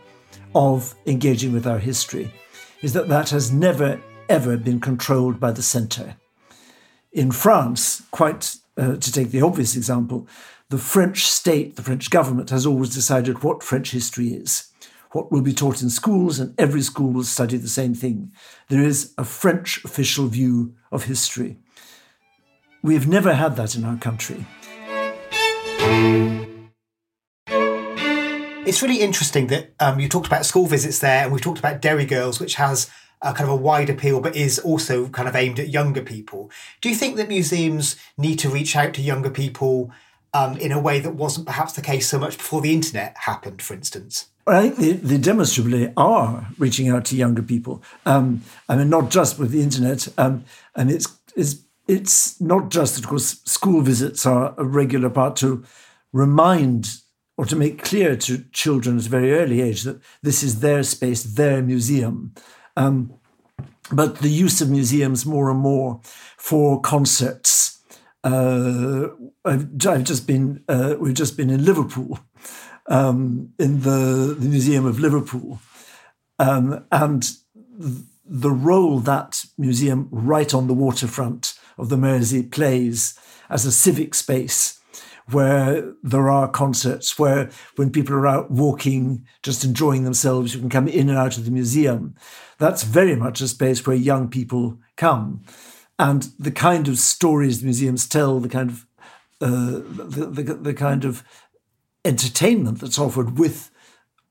of 0.55 0.96
engaging 1.05 1.53
with 1.53 1.67
our 1.67 1.79
history 1.79 2.34
is 2.81 2.93
that 2.93 3.10
that 3.10 3.29
has 3.29 3.51
never, 3.51 4.01
ever 4.29 4.58
been 4.58 4.79
controlled 4.79 5.39
by 5.39 5.51
the 5.51 5.62
centre. 5.62 6.15
In 7.12 7.31
France, 7.31 8.01
quite 8.12 8.55
uh, 8.79 8.95
to 8.95 9.12
take 9.12 9.31
the 9.31 9.41
obvious 9.41 9.75
example, 9.75 10.27
the 10.69 10.77
French 10.77 11.25
state, 11.25 11.75
the 11.75 11.83
French 11.83 12.09
government, 12.09 12.50
has 12.50 12.65
always 12.65 12.93
decided 12.93 13.43
what 13.43 13.62
French 13.62 13.91
history 13.91 14.29
is, 14.29 14.71
what 15.12 15.31
will 15.31 15.41
be 15.41 15.53
taught 15.53 15.81
in 15.81 15.89
schools, 15.89 16.39
and 16.39 16.57
every 16.57 16.81
school 16.81 17.12
will 17.12 17.24
study 17.24 17.57
the 17.57 17.67
same 17.67 17.93
thing. 17.93 18.31
There 18.69 18.83
is 18.83 19.13
a 19.17 19.25
French 19.25 19.83
official 19.83 20.27
view 20.27 20.75
of 20.91 21.03
history. 21.05 21.57
We 22.81 22.93
have 22.93 23.07
never 23.07 23.33
had 23.33 23.57
that 23.57 23.75
in 23.75 23.83
our 23.83 23.98
country. 23.98 24.45
It's 28.65 28.81
really 28.81 29.01
interesting 29.01 29.48
that 29.48 29.74
um, 29.79 30.00
you 30.00 30.07
talked 30.07 30.27
about 30.27 30.45
school 30.45 30.67
visits 30.67 31.00
there, 31.00 31.24
and 31.24 31.33
we've 31.33 31.41
talked 31.41 31.59
about 31.59 31.81
Derry 31.81 32.05
Girls, 32.05 32.39
which 32.39 32.55
has 32.55 32.89
kind 33.22 33.42
of 33.42 33.50
a 33.50 33.56
wide 33.56 33.90
appeal, 33.90 34.22
but 34.22 34.36
is 34.36 34.60
also 34.60 35.10
kind 35.10 35.28
of 35.28 35.36
aimed 35.36 35.60
at 35.60 35.70
younger 35.70 36.02
people. 36.02 36.50
Do 36.82 36.90
you 36.90 36.96
think 36.96 37.18
that 37.18 37.28
museums 37.28 37.96
need 38.18 38.40
to 38.40 38.50
reach 38.50 38.76
out 38.76 38.94
to 38.94 39.02
younger 39.02 39.30
people 39.30 39.92
um, 40.34 40.58
in 40.58 40.72
a 40.72 40.80
way 40.80 41.00
that 41.00 41.16
wasn't 41.16 41.48
perhaps 41.48 41.74
the 41.74 41.82
case 41.82 42.08
so 42.08 42.20
much 42.20 42.38
before 42.38 42.62
the 42.62 42.74
internet 42.74 43.16
happened, 43.18 43.62
for 43.62 43.74
instance? 43.74 44.28
I 44.48 44.70
think 44.70 44.76
they, 44.78 44.92
they 44.94 45.18
demonstrably 45.18 45.92
are 45.96 46.48
reaching 46.58 46.90
out 46.90 47.06
to 47.06 47.16
younger 47.16 47.44
people. 47.44 47.84
Um, 48.06 48.42
I 48.68 48.76
mean, 48.76 48.90
not 48.90 49.12
just 49.12 49.38
with 49.38 49.52
the 49.52 49.62
internet, 49.62 50.08
um, 50.18 50.46
and 50.76 50.90
it's, 50.90 51.08
it's 51.36 51.58
it's 51.90 52.40
not 52.40 52.70
just, 52.70 53.00
of 53.00 53.08
course, 53.08 53.42
school 53.46 53.82
visits 53.82 54.24
are 54.24 54.54
a 54.60 54.64
regular 54.64 55.10
part 55.10 55.36
to 55.38 55.66
remind 56.14 56.88
or 57.36 57.46
to 57.46 57.56
make 57.56 57.84
clear 57.84 58.16
to 58.16 58.44
children 58.52 59.00
at 59.00 59.08
a 59.08 59.10
very 59.10 59.34
early 59.34 59.60
age 59.62 59.82
that 59.84 60.00
this 60.22 60.44
is 60.44 60.60
their 60.60 60.84
space, 60.84 61.24
their 61.24 61.64
museum. 61.64 62.36
Um, 62.79 63.13
but 63.92 64.20
the 64.20 64.29
use 64.29 64.61
of 64.61 64.70
museums 64.70 65.25
more 65.25 65.51
and 65.51 65.59
more 65.59 66.00
for 66.37 66.79
concerts. 66.79 67.81
Uh, 68.24 69.09
I've, 69.44 69.68
I've, 69.85 70.03
just 70.03 70.25
been, 70.25 70.63
uh, 70.70 70.96
we've 70.98 71.13
just 71.13 71.35
been 71.35 71.50
in 71.50 71.65
Liverpool, 71.65 72.20
um, 72.87 73.53
in 73.59 73.81
the, 73.81 74.35
the 74.39 74.48
Museum 74.48 74.85
of 74.85 75.00
Liverpool. 75.00 75.59
Um, 76.37 76.85
and 76.92 77.29
the 78.25 78.51
role 78.51 79.00
that 79.00 79.44
museum 79.57 80.07
right 80.11 80.53
on 80.53 80.68
the 80.68 80.74
waterfront 80.74 81.55
of 81.77 81.89
the 81.89 81.98
Mersey 81.98 82.44
plays 82.44 83.20
as 83.50 83.65
a 83.65 83.72
civic 83.72 84.15
space 84.15 84.78
where 85.33 85.94
there 86.03 86.29
are 86.29 86.48
concerts, 86.48 87.18
where 87.18 87.50
when 87.75 87.92
people 87.92 88.15
are 88.15 88.27
out 88.27 88.51
walking, 88.51 89.25
just 89.44 89.63
enjoying 89.63 90.03
themselves, 90.03 90.53
you 90.53 90.59
can 90.59 90.70
come 90.70 90.87
in 90.87 91.09
and 91.09 91.18
out 91.18 91.37
of 91.37 91.46
the 91.46 91.51
museum. 91.51 92.15
That's 92.57 92.83
very 92.83 93.15
much 93.15 93.42
a 93.42 93.48
space 93.48 93.85
where 93.85 93.96
young 93.96 94.29
people 94.29 94.77
come. 94.98 95.44
And 95.98 96.29
the 96.39 96.51
kind 96.51 96.87
of 96.87 96.98
stories 96.98 97.59
the 97.59 97.65
museums 97.65 98.07
tell, 98.07 98.39
the 98.39 98.50
kind 98.50 98.70
of 98.70 98.85
uh, 99.42 99.81
the, 99.85 100.29
the, 100.29 100.53
the, 100.55 100.74
kind 100.74 101.05
of 101.05 101.24
entertainment 102.03 102.81
that's 102.81 103.00
offered 103.00 103.39
with 103.39 103.72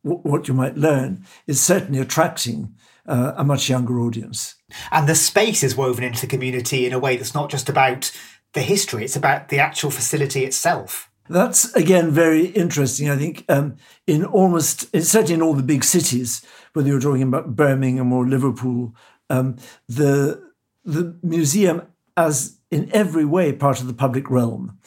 w- 0.04 0.20
what 0.20 0.48
you 0.48 0.52
might 0.52 0.76
learn 0.76 1.24
is 1.46 1.62
certainly 1.62 1.98
attracting 1.98 2.74
uh, 3.06 3.32
a 3.37 3.44
much 3.44 3.70
younger 3.70 4.00
audience. 4.00 4.54
And 4.92 5.08
the 5.08 5.14
space 5.14 5.62
is 5.62 5.76
woven 5.76 6.04
into 6.04 6.20
the 6.20 6.26
community 6.26 6.84
in 6.84 6.92
a 6.92 6.98
way 6.98 7.16
that's 7.16 7.34
not 7.34 7.50
just 7.50 7.70
about 7.70 8.12
the 8.54 8.62
history, 8.62 9.04
it's 9.04 9.16
about 9.16 9.48
the 9.48 9.58
actual 9.58 9.90
facility 9.90 10.44
itself. 10.44 11.11
That's 11.28 11.74
again 11.74 12.11
very 12.11 12.46
interesting. 12.46 13.11
I 13.11 13.16
think 13.16 13.44
um, 13.48 13.76
in 14.06 14.24
almost, 14.24 14.90
certainly 14.96 15.34
in 15.34 15.42
all 15.42 15.54
the 15.54 15.62
big 15.62 15.84
cities, 15.84 16.42
whether 16.72 16.88
you're 16.88 17.00
talking 17.00 17.22
about 17.22 17.54
Birmingham 17.54 18.12
or 18.12 18.26
Liverpool, 18.26 18.94
um, 19.28 19.56
the 19.88 20.42
the 20.84 21.18
museum, 21.22 21.82
as 22.16 22.58
in 22.70 22.90
every 22.92 23.26
way 23.26 23.52
part 23.52 23.80
of 23.80 23.87
the 23.87 23.92
public 23.92 24.30
realm, 24.30 24.78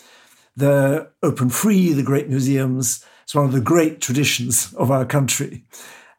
they're 0.56 1.12
open 1.21 1.50
free. 1.50 1.93
The 1.93 2.04
great 2.04 2.28
museums. 2.28 3.06
It's 3.24 3.36
one 3.36 3.45
of 3.45 3.52
the 3.52 3.62
great 3.62 4.02
traditions 4.02 4.74
of 4.74 4.89
our 4.89 5.06
country, 5.06 5.63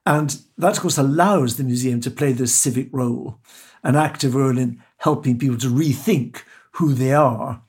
and 0.07 0.41
that 0.57 0.77
of 0.77 0.81
course 0.81 0.99
allows 0.99 1.57
the 1.57 1.65
museum 1.65 2.01
to 2.03 2.11
play 2.11 2.33
this 2.33 2.55
civic 2.55 2.89
role, 2.93 3.41
an 3.83 3.97
active 3.97 4.37
role 4.37 4.57
in 4.57 4.81
helping 4.99 5.37
people 5.37 5.59
to 5.59 5.67
rethink 5.67 6.43
who 6.73 6.95
they 6.95 7.13
are. 7.13 7.63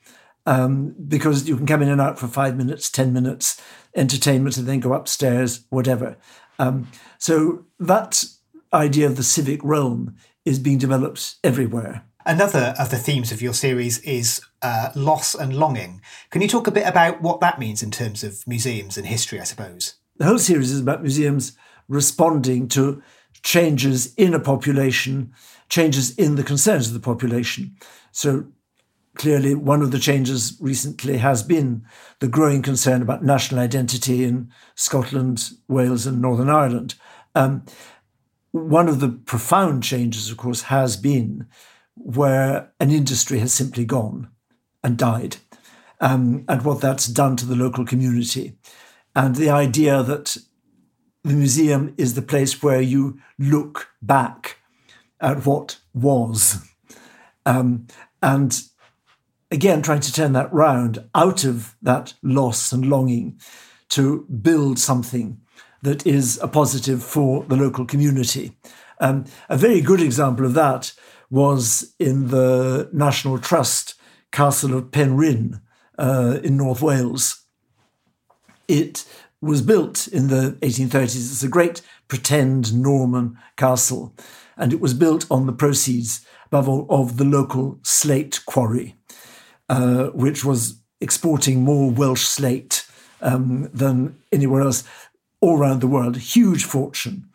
Um, 0.46 0.94
because 1.08 1.48
you 1.48 1.56
can 1.56 1.66
come 1.66 1.80
in 1.80 1.88
and 1.88 2.02
out 2.02 2.18
for 2.18 2.26
five 2.26 2.54
minutes, 2.54 2.90
10 2.90 3.14
minutes, 3.14 3.60
entertainment, 3.94 4.58
and 4.58 4.66
then 4.66 4.80
go 4.80 4.92
upstairs, 4.92 5.64
whatever. 5.70 6.18
Um, 6.58 6.88
so 7.18 7.64
that 7.80 8.24
idea 8.74 9.06
of 9.06 9.16
the 9.16 9.22
civic 9.22 9.60
realm 9.64 10.16
is 10.44 10.58
being 10.58 10.78
developed 10.78 11.36
everywhere. 11.42 12.04
Another 12.26 12.74
of 12.78 12.90
the 12.90 12.96
themes 12.96 13.32
of 13.32 13.42
your 13.42 13.52
series 13.52 13.98
is 13.98 14.40
uh, 14.62 14.90
loss 14.94 15.34
and 15.34 15.54
longing. 15.54 16.00
Can 16.30 16.40
you 16.40 16.48
talk 16.48 16.66
a 16.66 16.72
bit 16.72 16.86
about 16.86 17.20
what 17.20 17.40
that 17.40 17.58
means 17.58 17.82
in 17.82 17.90
terms 17.90 18.24
of 18.24 18.46
museums 18.46 18.96
and 18.96 19.06
history, 19.06 19.40
I 19.40 19.44
suppose? 19.44 19.94
The 20.16 20.24
whole 20.24 20.38
series 20.38 20.70
is 20.70 20.80
about 20.80 21.02
museums 21.02 21.56
responding 21.86 22.68
to 22.68 23.02
changes 23.42 24.14
in 24.14 24.32
a 24.32 24.40
population, 24.40 25.34
changes 25.68 26.14
in 26.14 26.36
the 26.36 26.42
concerns 26.42 26.88
of 26.88 26.94
the 26.94 27.00
population. 27.00 27.76
So 28.10 28.46
clearly 29.14 29.54
one 29.54 29.82
of 29.82 29.90
the 29.90 29.98
changes 29.98 30.56
recently 30.60 31.18
has 31.18 31.42
been 31.42 31.84
the 32.20 32.28
growing 32.28 32.62
concern 32.62 33.02
about 33.02 33.24
national 33.24 33.60
identity 33.60 34.24
in 34.24 34.50
Scotland, 34.74 35.50
Wales, 35.68 36.06
and 36.06 36.20
Northern 36.20 36.50
Ireland. 36.50 36.94
Um, 37.34 37.64
one 38.52 38.88
of 38.88 39.00
the 39.00 39.08
profound 39.08 39.82
changes, 39.82 40.30
of 40.30 40.36
course, 40.36 40.62
has 40.62 40.96
been 40.96 41.46
where 41.96 42.72
an 42.80 42.90
industry 42.90 43.38
has 43.38 43.52
simply 43.52 43.84
gone 43.84 44.28
and 44.82 44.96
died, 44.96 45.36
um, 46.00 46.44
and 46.48 46.62
what 46.62 46.80
that's 46.80 47.06
done 47.06 47.36
to 47.36 47.46
the 47.46 47.56
local 47.56 47.84
community. 47.84 48.56
And 49.16 49.36
the 49.36 49.50
idea 49.50 50.02
that 50.02 50.36
the 51.22 51.34
museum 51.34 51.94
is 51.96 52.14
the 52.14 52.22
place 52.22 52.62
where 52.62 52.80
you 52.80 53.18
look 53.38 53.88
back 54.02 54.58
at 55.20 55.46
what 55.46 55.78
was. 55.94 56.58
Um, 57.46 57.86
and 58.22 58.60
again, 59.54 59.80
trying 59.82 60.00
to 60.00 60.12
turn 60.12 60.32
that 60.32 60.52
round 60.52 61.08
out 61.14 61.44
of 61.44 61.76
that 61.80 62.12
loss 62.22 62.72
and 62.72 62.84
longing 62.84 63.40
to 63.90 64.26
build 64.42 64.78
something 64.78 65.40
that 65.82 66.04
is 66.04 66.40
a 66.42 66.48
positive 66.48 67.02
for 67.02 67.44
the 67.44 67.56
local 67.56 67.86
community. 67.86 68.56
Um, 69.00 69.26
a 69.48 69.56
very 69.56 69.80
good 69.80 70.00
example 70.00 70.44
of 70.44 70.54
that 70.54 70.92
was 71.30 71.94
in 72.00 72.28
the 72.28 72.90
National 72.92 73.38
Trust 73.38 73.94
Castle 74.32 74.76
of 74.76 74.90
Penrhyn 74.90 75.60
uh, 75.98 76.40
in 76.42 76.56
North 76.56 76.82
Wales. 76.82 77.44
It 78.66 79.04
was 79.40 79.62
built 79.62 80.08
in 80.08 80.28
the 80.28 80.58
1830s. 80.62 81.16
It's 81.16 81.42
a 81.44 81.48
great 81.48 81.80
pretend 82.08 82.74
Norman 82.74 83.38
castle, 83.56 84.16
and 84.56 84.72
it 84.72 84.80
was 84.80 84.94
built 84.94 85.26
on 85.30 85.46
the 85.46 85.52
proceeds, 85.52 86.26
above 86.46 86.68
all, 86.68 86.86
of 86.88 87.18
the 87.18 87.24
local 87.24 87.78
slate 87.82 88.40
quarry. 88.46 88.96
Uh, 89.68 90.06
which 90.08 90.44
was 90.44 90.80
exporting 91.00 91.62
more 91.62 91.90
Welsh 91.90 92.22
slate 92.22 92.86
um, 93.20 93.68
than 93.72 94.18
anywhere 94.32 94.62
else 94.62 94.84
all 95.40 95.58
around 95.58 95.80
the 95.80 95.86
world, 95.86 96.16
huge 96.16 96.64
fortune. 96.64 97.28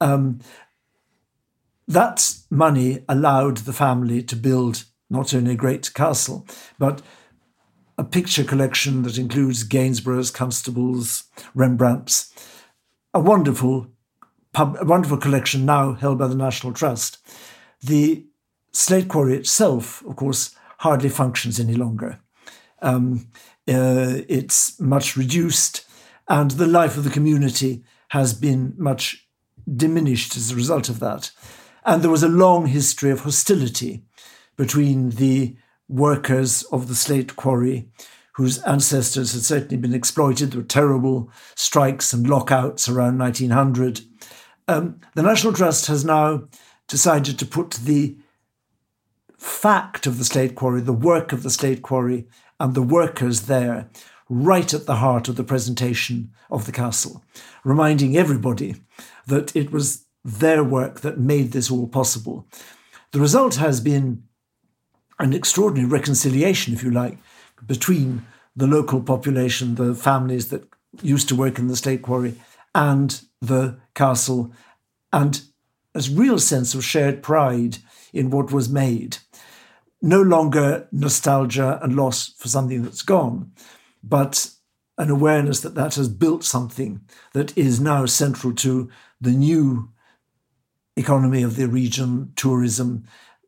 Um, 0.00 0.40
that 1.86 2.34
money 2.50 3.04
allowed 3.08 3.58
the 3.58 3.72
family 3.72 4.22
to 4.22 4.36
build 4.36 4.84
not 5.10 5.34
only 5.34 5.52
a 5.52 5.56
great 5.56 5.92
castle, 5.94 6.46
but 6.78 7.02
a 7.98 8.04
picture 8.04 8.44
collection 8.44 9.02
that 9.02 9.18
includes 9.18 9.62
Gainsborough's, 9.62 10.30
Constable's, 10.30 11.24
Rembrandt's, 11.54 12.32
a 13.12 13.20
wonderful, 13.20 13.88
pub, 14.52 14.76
a 14.80 14.84
wonderful 14.84 15.18
collection 15.18 15.66
now 15.66 15.92
held 15.92 16.18
by 16.18 16.26
the 16.26 16.34
National 16.34 16.72
Trust. 16.72 17.18
The 17.80 18.24
slate 18.72 19.08
quarry 19.08 19.36
itself, 19.36 20.04
of 20.06 20.16
course, 20.16 20.56
hardly 20.82 21.08
functions 21.08 21.60
any 21.60 21.74
longer. 21.74 22.18
Um, 22.80 23.28
uh, 23.68 24.26
it's 24.28 24.80
much 24.80 25.16
reduced, 25.16 25.86
and 26.28 26.50
the 26.50 26.66
life 26.66 26.96
of 26.96 27.04
the 27.04 27.10
community 27.10 27.84
has 28.08 28.34
been 28.34 28.74
much 28.76 29.28
diminished 29.76 30.36
as 30.36 30.50
a 30.50 30.56
result 30.56 30.88
of 30.88 30.98
that. 30.98 31.30
And 31.84 32.02
there 32.02 32.10
was 32.10 32.24
a 32.24 32.28
long 32.28 32.66
history 32.66 33.12
of 33.12 33.20
hostility 33.20 34.02
between 34.56 35.10
the 35.10 35.56
workers 35.88 36.64
of 36.72 36.88
the 36.88 36.96
slate 36.96 37.36
quarry, 37.36 37.88
whose 38.34 38.58
ancestors 38.64 39.34
had 39.34 39.42
certainly 39.42 39.76
been 39.76 39.94
exploited. 39.94 40.50
There 40.50 40.62
were 40.62 40.66
terrible 40.66 41.30
strikes 41.54 42.12
and 42.12 42.28
lockouts 42.28 42.88
around 42.88 43.18
1900. 43.18 44.00
Um, 44.66 44.98
the 45.14 45.22
National 45.22 45.52
Trust 45.52 45.86
has 45.86 46.04
now 46.04 46.48
decided 46.88 47.38
to 47.38 47.46
put 47.46 47.70
the 47.84 48.16
fact 49.42 50.06
of 50.06 50.18
the 50.18 50.24
slate 50.24 50.54
quarry, 50.54 50.80
the 50.80 50.92
work 50.92 51.32
of 51.32 51.42
the 51.42 51.50
slate 51.50 51.82
quarry, 51.82 52.26
and 52.60 52.74
the 52.74 52.82
workers 52.82 53.42
there 53.42 53.90
right 54.28 54.72
at 54.72 54.86
the 54.86 54.96
heart 54.96 55.28
of 55.28 55.36
the 55.36 55.44
presentation 55.44 56.30
of 56.50 56.64
the 56.64 56.72
castle, 56.72 57.24
reminding 57.64 58.16
everybody 58.16 58.76
that 59.26 59.54
it 59.56 59.72
was 59.72 60.06
their 60.24 60.62
work 60.62 61.00
that 61.00 61.18
made 61.18 61.50
this 61.50 61.70
all 61.70 61.88
possible. 61.88 62.46
The 63.10 63.20
result 63.20 63.56
has 63.56 63.80
been 63.80 64.22
an 65.18 65.32
extraordinary 65.32 65.88
reconciliation, 65.88 66.72
if 66.72 66.82
you 66.82 66.90
like, 66.90 67.18
between 67.66 68.24
the 68.54 68.66
local 68.66 69.02
population, 69.02 69.74
the 69.74 69.94
families 69.94 70.48
that 70.48 70.64
used 71.02 71.28
to 71.28 71.36
work 71.36 71.58
in 71.58 71.66
the 71.66 71.76
slate 71.76 72.02
quarry, 72.02 72.34
and 72.74 73.22
the 73.40 73.78
castle, 73.94 74.52
and 75.12 75.42
a 75.94 76.02
real 76.12 76.38
sense 76.38 76.74
of 76.74 76.84
shared 76.84 77.22
pride 77.22 77.78
in 78.12 78.30
what 78.30 78.52
was 78.52 78.68
made. 78.68 79.18
No 80.00 80.20
longer 80.20 80.88
nostalgia 80.90 81.78
and 81.82 81.94
loss 81.94 82.32
for 82.38 82.48
something 82.48 82.82
that's 82.82 83.02
gone, 83.02 83.52
but 84.02 84.50
an 84.98 85.10
awareness 85.10 85.60
that 85.60 85.74
that 85.74 85.94
has 85.94 86.08
built 86.08 86.44
something 86.44 87.00
that 87.32 87.56
is 87.56 87.80
now 87.80 88.06
central 88.06 88.54
to 88.54 88.90
the 89.20 89.30
new 89.30 89.90
economy 90.96 91.42
of 91.42 91.56
the 91.56 91.66
region, 91.66 92.32
tourism, 92.36 93.04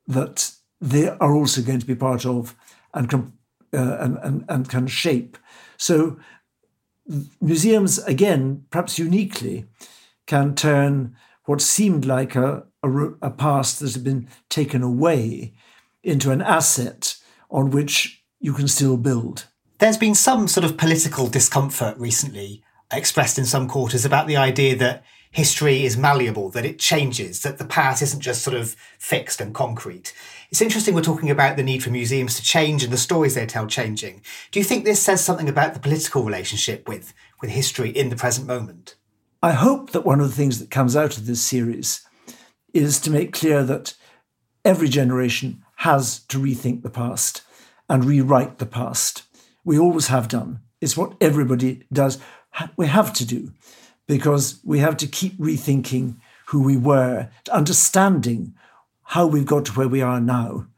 that 0.07 0.53
they 0.81 1.09
are 1.09 1.35
also 1.35 1.63
going 1.63 1.81
to 1.81 1.87
be 1.87 1.95
part 1.95 2.25
of 2.25 2.55
and 2.93 3.09
can, 3.09 3.33
uh, 3.73 3.97
and, 4.01 4.19
and, 4.19 4.45
and 4.49 4.69
can 4.69 4.87
shape. 4.87 5.37
So 5.77 6.19
museums, 7.41 7.99
again, 8.05 8.65
perhaps 8.71 8.99
uniquely, 8.99 9.67
can 10.27 10.55
turn 10.55 11.17
what 11.45 11.61
seemed 11.61 12.05
like 12.05 12.35
a, 12.35 12.65
a, 12.83 12.91
a 13.23 13.31
past 13.31 13.81
that 13.81 13.93
had 13.93 14.05
been 14.05 14.29
taken 14.49 14.83
away 14.83 15.53
into 16.03 16.31
an 16.31 16.43
asset 16.43 17.17
on 17.51 17.71
which 17.71 18.23
you 18.41 18.53
can 18.53 18.69
still 18.69 18.97
build. 18.97 19.47
There's 19.79 19.97
been 19.97 20.15
some 20.15 20.49
sort 20.49 20.65
of 20.65 20.77
political 20.77 21.27
discomfort 21.29 21.97
recently 21.99 22.63
expressed 22.93 23.39
in 23.39 23.45
some 23.45 23.69
quarters 23.69 24.05
about 24.05 24.27
the 24.27 24.37
idea 24.37 24.77
that 24.77 25.05
history 25.31 25.85
is 25.85 25.97
malleable, 25.97 26.49
that 26.51 26.65
it 26.65 26.79
changes, 26.79 27.43
that 27.43 27.59
the 27.59 27.65
past 27.65 28.01
isn't 28.01 28.21
just 28.21 28.43
sort 28.43 28.57
of 28.57 28.77
fixed 28.99 29.41
and 29.41 29.53
concrete. 29.53 30.15
It's 30.51 30.63
interesting 30.63 30.95
we're 30.95 31.03
talking 31.03 31.31
about 31.31 31.57
the 31.57 31.65
need 31.65 31.83
for 31.83 31.91
museums 31.91 32.37
to 32.37 32.43
change 32.43 32.85
and 32.85 32.93
the 32.93 32.97
stories 32.97 33.35
they 33.35 33.45
tell 33.45 33.67
changing. 33.67 34.23
Do 34.53 34.61
you 34.61 34.65
think 34.65 34.85
this 34.85 35.03
says 35.03 35.25
something 35.25 35.49
about 35.49 35.75
the 35.75 35.81
political 35.81 36.23
relationship 36.23 36.87
with, 36.87 37.13
with 37.41 37.51
history 37.51 37.91
in 37.91 38.11
the 38.11 38.17
present 38.17 38.47
moment? 38.47 38.95
I 39.45 39.53
hope 39.53 39.91
that 39.91 40.07
one 40.07 40.23
of 40.23 40.31
the 40.31 40.35
things 40.35 40.59
that 40.59 40.71
comes 40.71 40.97
out 40.97 41.19
of 41.19 41.27
this 41.27 41.43
series 41.43 42.01
is 42.73 42.99
to 43.01 43.11
make 43.11 43.35
clear 43.35 43.63
that 43.63 43.93
every 44.65 44.89
generation 44.89 45.63
has 45.77 46.21
to 46.29 46.39
rethink 46.39 46.81
the 46.81 46.89
past 46.89 47.43
and 47.87 48.07
rewrite 48.07 48.57
the 48.57 48.65
past. 48.65 49.25
We 49.63 49.79
always 49.79 50.07
have 50.07 50.29
done. 50.29 50.61
It's 50.81 50.97
what 50.97 51.19
everybody 51.21 51.85
does. 51.93 52.19
We 52.79 52.87
have 52.87 53.13
to 53.13 53.27
do 53.27 53.53
because 54.07 54.61
we 54.65 54.79
have 54.79 54.97
to 54.97 55.07
keep 55.07 55.37
rethinking 55.37 56.17
who 56.47 56.63
we 56.63 56.79
were, 56.79 57.29
understanding 57.53 58.55
how 59.03 59.27
we've 59.27 59.45
got 59.45 59.67
to 59.67 59.73
where 59.73 59.89
we 59.89 60.01
are 60.01 60.23
now. 60.23 60.69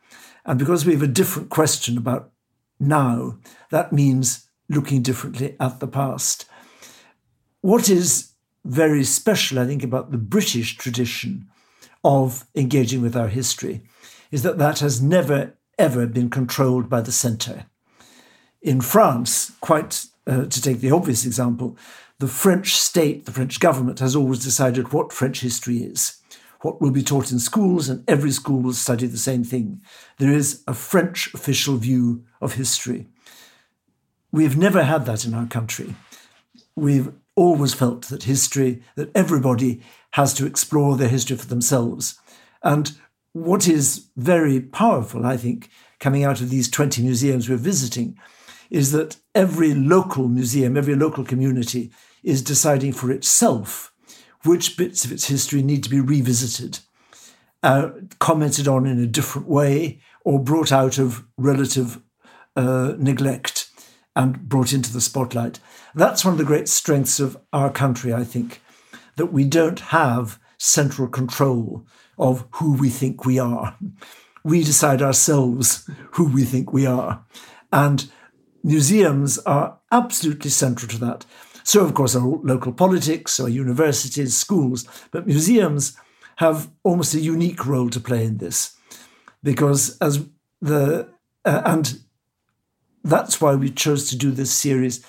And 0.44 0.58
because 0.58 0.84
we 0.84 0.92
have 0.92 1.02
a 1.02 1.06
different 1.06 1.50
question 1.50 1.96
about 1.96 2.32
now, 2.80 3.38
that 3.70 3.92
means 3.92 4.48
looking 4.68 5.02
differently 5.02 5.54
at 5.60 5.78
the 5.78 5.86
past. 5.86 6.46
What 7.60 7.88
is 7.88 8.32
very 8.66 9.04
special, 9.04 9.58
I 9.58 9.66
think, 9.66 9.82
about 9.82 10.10
the 10.10 10.18
British 10.18 10.76
tradition 10.76 11.48
of 12.04 12.44
engaging 12.54 13.02
with 13.02 13.16
our 13.16 13.28
history 13.28 13.82
is 14.30 14.42
that 14.42 14.58
that 14.58 14.80
has 14.80 15.02
never, 15.02 15.56
ever 15.78 16.06
been 16.06 16.30
controlled 16.30 16.88
by 16.88 17.00
the 17.00 17.12
centre. 17.12 17.66
In 18.62 18.80
France, 18.80 19.52
quite 19.60 20.06
uh, 20.26 20.46
to 20.46 20.62
take 20.62 20.80
the 20.80 20.90
obvious 20.90 21.24
example, 21.24 21.76
the 22.18 22.28
French 22.28 22.76
state, 22.76 23.26
the 23.26 23.32
French 23.32 23.60
government, 23.60 23.98
has 24.00 24.16
always 24.16 24.42
decided 24.42 24.92
what 24.92 25.12
French 25.12 25.40
history 25.40 25.78
is, 25.78 26.20
what 26.62 26.80
will 26.80 26.90
be 26.90 27.02
taught 27.02 27.30
in 27.30 27.38
schools, 27.38 27.88
and 27.88 28.02
every 28.08 28.30
school 28.30 28.60
will 28.60 28.72
study 28.72 29.06
the 29.06 29.18
same 29.18 29.44
thing. 29.44 29.82
There 30.18 30.32
is 30.32 30.62
a 30.66 30.74
French 30.74 31.32
official 31.34 31.76
view 31.76 32.24
of 32.40 32.54
history. 32.54 33.06
We've 34.32 34.56
never 34.56 34.82
had 34.82 35.06
that 35.06 35.24
in 35.24 35.34
our 35.34 35.46
country. 35.46 35.94
We've 36.74 37.12
always 37.36 37.74
felt 37.74 38.06
that 38.08 38.24
history, 38.24 38.82
that 38.96 39.10
everybody 39.14 39.82
has 40.12 40.34
to 40.34 40.46
explore 40.46 40.96
their 40.96 41.08
history 41.08 41.36
for 41.36 41.46
themselves. 41.46 42.18
And 42.62 42.92
what 43.32 43.68
is 43.68 44.08
very 44.16 44.60
powerful, 44.60 45.26
I 45.26 45.36
think, 45.36 45.70
coming 46.00 46.24
out 46.24 46.40
of 46.40 46.50
these 46.50 46.70
20 46.70 47.02
museums 47.02 47.48
we're 47.48 47.56
visiting, 47.56 48.18
is 48.70 48.92
that 48.92 49.16
every 49.34 49.74
local 49.74 50.26
museum, 50.26 50.76
every 50.76 50.94
local 50.94 51.24
community 51.24 51.92
is 52.24 52.42
deciding 52.42 52.92
for 52.92 53.12
itself 53.12 53.92
which 54.44 54.76
bits 54.76 55.04
of 55.04 55.12
its 55.12 55.26
history 55.26 55.62
need 55.62 55.82
to 55.84 55.90
be 55.90 56.00
revisited, 56.00 56.78
uh, 57.62 57.90
commented 58.18 58.66
on 58.66 58.86
in 58.86 58.98
a 58.98 59.06
different 59.06 59.48
way, 59.48 60.00
or 60.24 60.38
brought 60.38 60.72
out 60.72 60.98
of 60.98 61.24
relative 61.36 62.00
uh, 62.56 62.94
neglect 62.98 63.68
and 64.14 64.48
brought 64.48 64.72
into 64.72 64.92
the 64.92 65.00
spotlight. 65.00 65.60
That's 65.96 66.26
one 66.26 66.34
of 66.34 66.38
the 66.38 66.44
great 66.44 66.68
strengths 66.68 67.18
of 67.20 67.38
our 67.54 67.70
country, 67.70 68.12
I 68.12 68.22
think, 68.22 68.60
that 69.16 69.32
we 69.32 69.44
don't 69.44 69.80
have 69.80 70.38
central 70.58 71.08
control 71.08 71.86
of 72.18 72.46
who 72.52 72.74
we 72.74 72.90
think 72.90 73.24
we 73.24 73.38
are. 73.38 73.74
We 74.44 74.62
decide 74.62 75.00
ourselves 75.00 75.88
who 76.12 76.28
we 76.28 76.44
think 76.44 76.70
we 76.70 76.84
are. 76.84 77.24
And 77.72 78.10
museums 78.62 79.38
are 79.38 79.78
absolutely 79.90 80.50
central 80.50 80.88
to 80.90 80.98
that. 80.98 81.24
So, 81.64 81.82
of 81.82 81.94
course, 81.94 82.14
our 82.14 82.40
local 82.44 82.72
politics, 82.72 83.40
our 83.40 83.48
universities, 83.48 84.36
schools, 84.36 84.86
but 85.10 85.26
museums 85.26 85.96
have 86.36 86.70
almost 86.82 87.14
a 87.14 87.20
unique 87.20 87.66
role 87.66 87.88
to 87.88 88.00
play 88.00 88.24
in 88.24 88.36
this, 88.36 88.76
because 89.42 89.96
as 89.98 90.28
the 90.60 91.08
uh, 91.46 91.62
and 91.64 92.00
that's 93.02 93.40
why 93.40 93.54
we 93.54 93.70
chose 93.70 94.10
to 94.10 94.16
do 94.16 94.30
this 94.30 94.52
series 94.52 95.04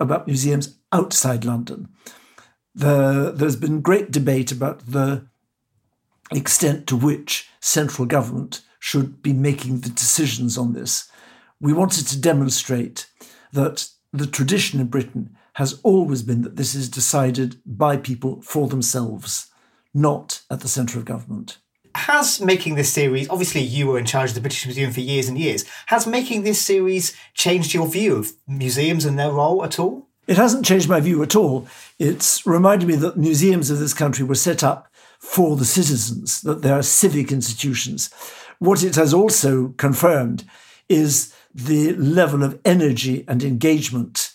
about 0.00 0.26
museums 0.26 0.78
outside 0.92 1.44
London. 1.44 1.88
The, 2.74 3.32
there's 3.34 3.56
been 3.56 3.80
great 3.80 4.10
debate 4.10 4.50
about 4.50 4.86
the 4.86 5.26
extent 6.32 6.86
to 6.88 6.96
which 6.96 7.48
central 7.60 8.06
government 8.06 8.62
should 8.78 9.22
be 9.22 9.32
making 9.32 9.80
the 9.80 9.90
decisions 9.90 10.58
on 10.58 10.72
this 10.72 11.10
we 11.64 11.72
wanted 11.72 12.06
to 12.06 12.20
demonstrate 12.20 13.06
that 13.52 13.88
the 14.12 14.26
tradition 14.26 14.80
in 14.80 14.86
Britain 14.88 15.34
has 15.54 15.80
always 15.82 16.22
been 16.22 16.42
that 16.42 16.56
this 16.56 16.74
is 16.74 16.90
decided 16.90 17.58
by 17.64 17.96
people 17.96 18.42
for 18.42 18.68
themselves, 18.68 19.50
not 19.94 20.42
at 20.50 20.60
the 20.60 20.68
centre 20.68 20.98
of 20.98 21.06
government. 21.06 21.56
Has 21.96 22.40
making 22.40 22.74
this 22.74 22.92
series, 22.92 23.28
obviously 23.30 23.60
you 23.60 23.86
were 23.86 23.98
in 23.98 24.04
charge 24.04 24.30
of 24.30 24.34
the 24.34 24.40
British 24.40 24.66
Museum 24.66 24.92
for 24.92 25.00
years 25.00 25.28
and 25.28 25.38
years, 25.38 25.64
has 25.86 26.06
making 26.06 26.42
this 26.42 26.60
series 26.60 27.16
changed 27.34 27.72
your 27.72 27.86
view 27.86 28.16
of 28.16 28.32
museums 28.48 29.04
and 29.04 29.18
their 29.18 29.30
role 29.30 29.64
at 29.64 29.78
all? 29.78 30.08
It 30.26 30.36
hasn't 30.36 30.64
changed 30.64 30.88
my 30.88 31.00
view 31.00 31.22
at 31.22 31.36
all. 31.36 31.68
It's 31.98 32.44
reminded 32.46 32.88
me 32.88 32.96
that 32.96 33.16
museums 33.16 33.70
of 33.70 33.78
this 33.78 33.94
country 33.94 34.24
were 34.24 34.34
set 34.34 34.64
up 34.64 34.88
for 35.18 35.56
the 35.56 35.64
citizens, 35.64 36.40
that 36.42 36.62
they 36.62 36.70
are 36.70 36.82
civic 36.82 37.30
institutions. 37.30 38.10
What 38.58 38.82
it 38.82 38.96
has 38.96 39.14
also 39.14 39.68
confirmed 39.76 40.44
is 40.88 41.34
the 41.54 41.94
level 41.94 42.42
of 42.42 42.60
energy 42.64 43.24
and 43.28 43.42
engagement 43.42 44.32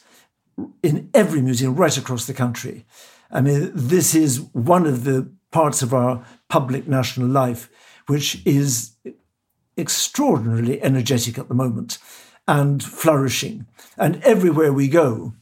in 0.81 1.09
every 1.13 1.41
museum 1.41 1.75
right 1.75 1.97
across 1.97 2.25
the 2.25 2.33
country. 2.33 2.85
I 3.31 3.41
mean, 3.41 3.71
this 3.73 4.15
is 4.15 4.39
one 4.53 4.85
of 4.85 5.03
the 5.03 5.31
parts 5.51 5.81
of 5.81 5.93
our 5.93 6.25
public 6.49 6.87
national 6.87 7.27
life 7.27 7.69
which 8.07 8.41
is 8.45 8.91
extraordinarily 9.77 10.81
energetic 10.81 11.37
at 11.37 11.47
the 11.47 11.53
moment 11.53 11.99
and 12.47 12.83
flourishing. 12.83 13.67
And 13.97 14.21
everywhere 14.23 14.73
we 14.73 14.87
go, 14.87 15.33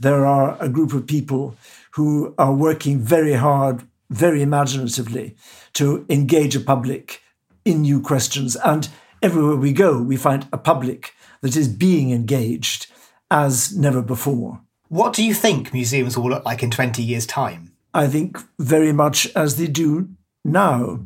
there 0.00 0.26
are 0.26 0.56
a 0.60 0.68
group 0.68 0.92
of 0.94 1.06
people 1.06 1.56
who 1.92 2.34
are 2.38 2.54
working 2.54 2.98
very 2.98 3.34
hard, 3.34 3.86
very 4.10 4.42
imaginatively 4.42 5.36
to 5.74 6.04
engage 6.08 6.56
a 6.56 6.60
public 6.60 7.22
in 7.64 7.82
new 7.82 8.00
questions. 8.00 8.56
And 8.56 8.88
everywhere 9.22 9.56
we 9.56 9.72
go, 9.72 10.02
we 10.02 10.16
find 10.16 10.48
a 10.52 10.58
public 10.58 11.12
that 11.42 11.56
is 11.56 11.68
being 11.68 12.10
engaged 12.10 12.86
as 13.30 13.76
never 13.76 14.02
before. 14.02 14.60
What 14.88 15.12
do 15.12 15.22
you 15.22 15.34
think 15.34 15.72
museums 15.72 16.16
will 16.16 16.30
look 16.30 16.44
like 16.44 16.62
in 16.62 16.70
20 16.70 17.02
years' 17.02 17.26
time? 17.26 17.72
I 17.92 18.06
think 18.06 18.38
very 18.58 18.92
much 18.92 19.28
as 19.36 19.56
they 19.56 19.66
do 19.66 20.08
now. 20.44 21.00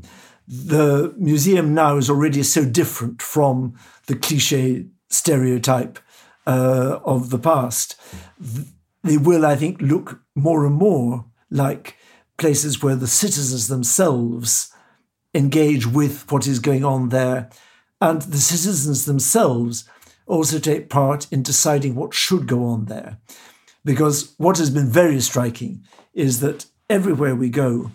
The 0.47 1.15
museum 1.19 1.75
now 1.75 1.97
is 1.99 2.09
already 2.09 2.43
so 2.43 2.65
different 2.65 3.21
from 3.21 3.75
the 4.07 4.17
cliche 4.17 4.87
stereotype 5.11 5.99
uh, 6.47 7.01
of 7.05 7.31
the 7.31 7.39
past. 7.39 8.01
They 9.05 9.19
will, 9.19 9.45
I 9.45 9.57
think, 9.57 9.81
look 9.81 10.21
more 10.35 10.67
and 10.67 10.75
more 10.75 11.27
like 11.51 11.97
places 12.39 12.83
where 12.83 12.97
the 12.97 13.07
citizens 13.07 13.69
themselves 13.69 14.73
engage 15.35 15.87
with 15.87 16.31
what 16.33 16.47
is 16.47 16.59
going 16.61 16.85
on 16.85 17.11
there, 17.11 17.51
and 18.01 18.23
the 18.23 18.39
citizens 18.39 19.05
themselves 19.05 19.85
also 20.27 20.59
take 20.59 20.89
part 20.89 21.31
in 21.31 21.43
deciding 21.43 21.95
what 21.95 22.15
should 22.15 22.47
go 22.47 22.65
on 22.65 22.87
there. 22.87 23.19
Because 23.85 24.35
what 24.39 24.59
has 24.59 24.71
been 24.71 24.89
very 24.89 25.21
striking 25.21 25.85
is 26.15 26.41
that 26.41 26.67
everywhere 26.89 27.35
we 27.35 27.49
go, 27.51 27.91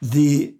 the 0.00 0.54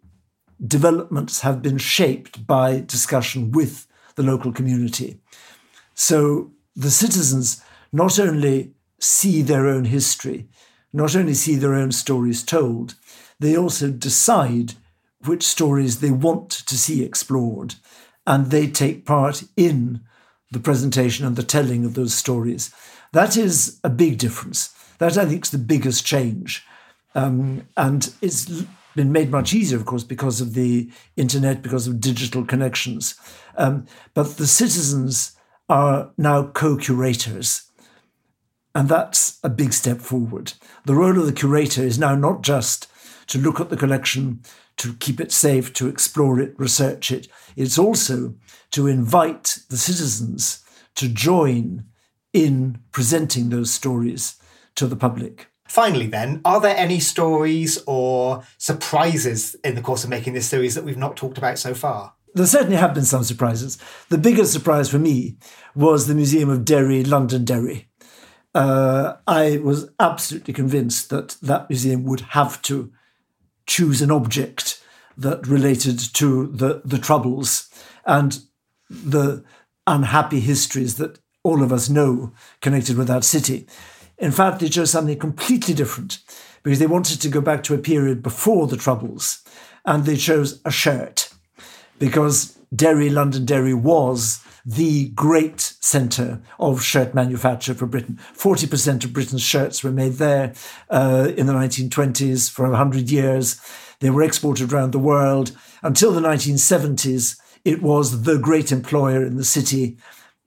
developments 0.66 1.40
have 1.40 1.62
been 1.62 1.78
shaped 1.78 2.46
by 2.46 2.80
discussion 2.80 3.50
with 3.50 3.86
the 4.14 4.22
local 4.22 4.52
community. 4.52 5.18
So 5.94 6.52
the 6.76 6.90
citizens 6.90 7.62
not 7.92 8.18
only 8.18 8.72
see 8.98 9.42
their 9.42 9.66
own 9.66 9.86
history, 9.86 10.48
not 10.92 11.16
only 11.16 11.34
see 11.34 11.56
their 11.56 11.74
own 11.74 11.92
stories 11.92 12.42
told, 12.42 12.94
they 13.40 13.56
also 13.56 13.90
decide 13.90 14.74
which 15.24 15.42
stories 15.42 16.00
they 16.00 16.10
want 16.10 16.50
to 16.50 16.76
see 16.76 17.02
explored, 17.02 17.74
and 18.26 18.46
they 18.46 18.66
take 18.66 19.04
part 19.04 19.44
in 19.56 20.00
the 20.50 20.60
presentation 20.60 21.26
and 21.26 21.36
the 21.36 21.42
telling 21.42 21.84
of 21.84 21.94
those 21.94 22.14
stories. 22.14 22.72
That 23.12 23.36
is 23.36 23.80
a 23.82 23.90
big 23.90 24.18
difference. 24.18 24.74
That, 24.98 25.18
I 25.18 25.26
think, 25.26 25.44
is 25.44 25.50
the 25.50 25.58
biggest 25.58 26.06
change. 26.06 26.64
Um, 27.14 27.66
and 27.76 28.12
it's 28.20 28.64
been 28.94 29.12
made 29.12 29.30
much 29.30 29.54
easier, 29.54 29.78
of 29.78 29.86
course, 29.86 30.04
because 30.04 30.40
of 30.40 30.54
the 30.54 30.90
internet, 31.16 31.62
because 31.62 31.86
of 31.86 32.00
digital 32.00 32.44
connections. 32.44 33.14
Um, 33.56 33.86
but 34.14 34.36
the 34.36 34.46
citizens 34.46 35.36
are 35.68 36.10
now 36.18 36.44
co 36.44 36.76
curators. 36.76 37.70
And 38.74 38.88
that's 38.88 39.38
a 39.44 39.50
big 39.50 39.72
step 39.72 39.98
forward. 39.98 40.54
The 40.86 40.94
role 40.94 41.18
of 41.18 41.26
the 41.26 41.32
curator 41.32 41.82
is 41.82 41.98
now 41.98 42.14
not 42.14 42.42
just 42.42 42.88
to 43.28 43.38
look 43.38 43.60
at 43.60 43.70
the 43.70 43.76
collection, 43.76 44.42
to 44.78 44.94
keep 44.94 45.20
it 45.20 45.30
safe, 45.30 45.72
to 45.74 45.88
explore 45.88 46.40
it, 46.40 46.54
research 46.58 47.10
it. 47.10 47.28
It's 47.56 47.78
also 47.78 48.34
to 48.70 48.86
invite 48.86 49.58
the 49.68 49.76
citizens 49.76 50.64
to 50.94 51.08
join 51.08 51.84
in 52.32 52.78
presenting 52.92 53.50
those 53.50 53.70
stories 53.70 54.36
to 54.74 54.86
the 54.86 54.96
public. 54.96 55.51
Finally, 55.72 56.06
then, 56.06 56.38
are 56.44 56.60
there 56.60 56.76
any 56.76 57.00
stories 57.00 57.82
or 57.86 58.44
surprises 58.58 59.56
in 59.64 59.74
the 59.74 59.80
course 59.80 60.04
of 60.04 60.10
making 60.10 60.34
this 60.34 60.46
series 60.46 60.74
that 60.74 60.84
we've 60.84 60.98
not 60.98 61.16
talked 61.16 61.38
about 61.38 61.58
so 61.58 61.72
far? 61.72 62.12
There 62.34 62.44
certainly 62.44 62.76
have 62.76 62.92
been 62.92 63.06
some 63.06 63.24
surprises. 63.24 63.78
The 64.10 64.18
biggest 64.18 64.52
surprise 64.52 64.90
for 64.90 64.98
me 64.98 65.38
was 65.74 66.06
the 66.06 66.14
Museum 66.14 66.50
of 66.50 66.66
Derry, 66.66 67.02
Londonderry. 67.02 67.88
Uh, 68.54 69.14
I 69.26 69.60
was 69.64 69.88
absolutely 69.98 70.52
convinced 70.52 71.08
that 71.08 71.38
that 71.40 71.70
museum 71.70 72.04
would 72.04 72.20
have 72.20 72.60
to 72.62 72.92
choose 73.66 74.02
an 74.02 74.10
object 74.10 74.78
that 75.16 75.46
related 75.46 75.98
to 76.16 76.48
the, 76.48 76.82
the 76.84 76.98
Troubles 76.98 77.70
and 78.04 78.40
the 78.90 79.42
unhappy 79.86 80.40
histories 80.40 80.96
that 80.96 81.18
all 81.42 81.62
of 81.62 81.72
us 81.72 81.88
know 81.88 82.34
connected 82.60 82.98
with 82.98 83.08
that 83.08 83.24
city. 83.24 83.66
In 84.18 84.30
fact, 84.30 84.60
they 84.60 84.68
chose 84.68 84.90
something 84.90 85.18
completely 85.18 85.74
different 85.74 86.18
because 86.62 86.78
they 86.78 86.86
wanted 86.86 87.20
to 87.20 87.28
go 87.28 87.40
back 87.40 87.62
to 87.64 87.74
a 87.74 87.78
period 87.78 88.22
before 88.22 88.66
the 88.66 88.76
Troubles 88.76 89.42
and 89.84 90.04
they 90.04 90.16
chose 90.16 90.60
a 90.64 90.70
shirt 90.70 91.30
because 91.98 92.58
Derry, 92.74 93.10
Londonderry 93.10 93.74
was 93.74 94.44
the 94.64 95.08
great 95.10 95.60
centre 95.60 96.40
of 96.58 96.82
shirt 96.82 97.14
manufacture 97.14 97.74
for 97.74 97.86
Britain. 97.86 98.18
40% 98.34 99.04
of 99.04 99.12
Britain's 99.12 99.42
shirts 99.42 99.82
were 99.82 99.90
made 99.90 100.14
there 100.14 100.54
uh, 100.88 101.32
in 101.36 101.46
the 101.46 101.52
1920s 101.52 102.50
for 102.50 102.68
100 102.68 103.10
years. 103.10 103.60
They 104.00 104.10
were 104.10 104.22
exported 104.22 104.72
around 104.72 104.92
the 104.92 104.98
world. 104.98 105.56
Until 105.82 106.12
the 106.12 106.20
1970s, 106.20 107.40
it 107.64 107.82
was 107.82 108.22
the 108.22 108.38
great 108.38 108.70
employer 108.70 109.24
in 109.24 109.36
the 109.36 109.44
city. 109.44 109.96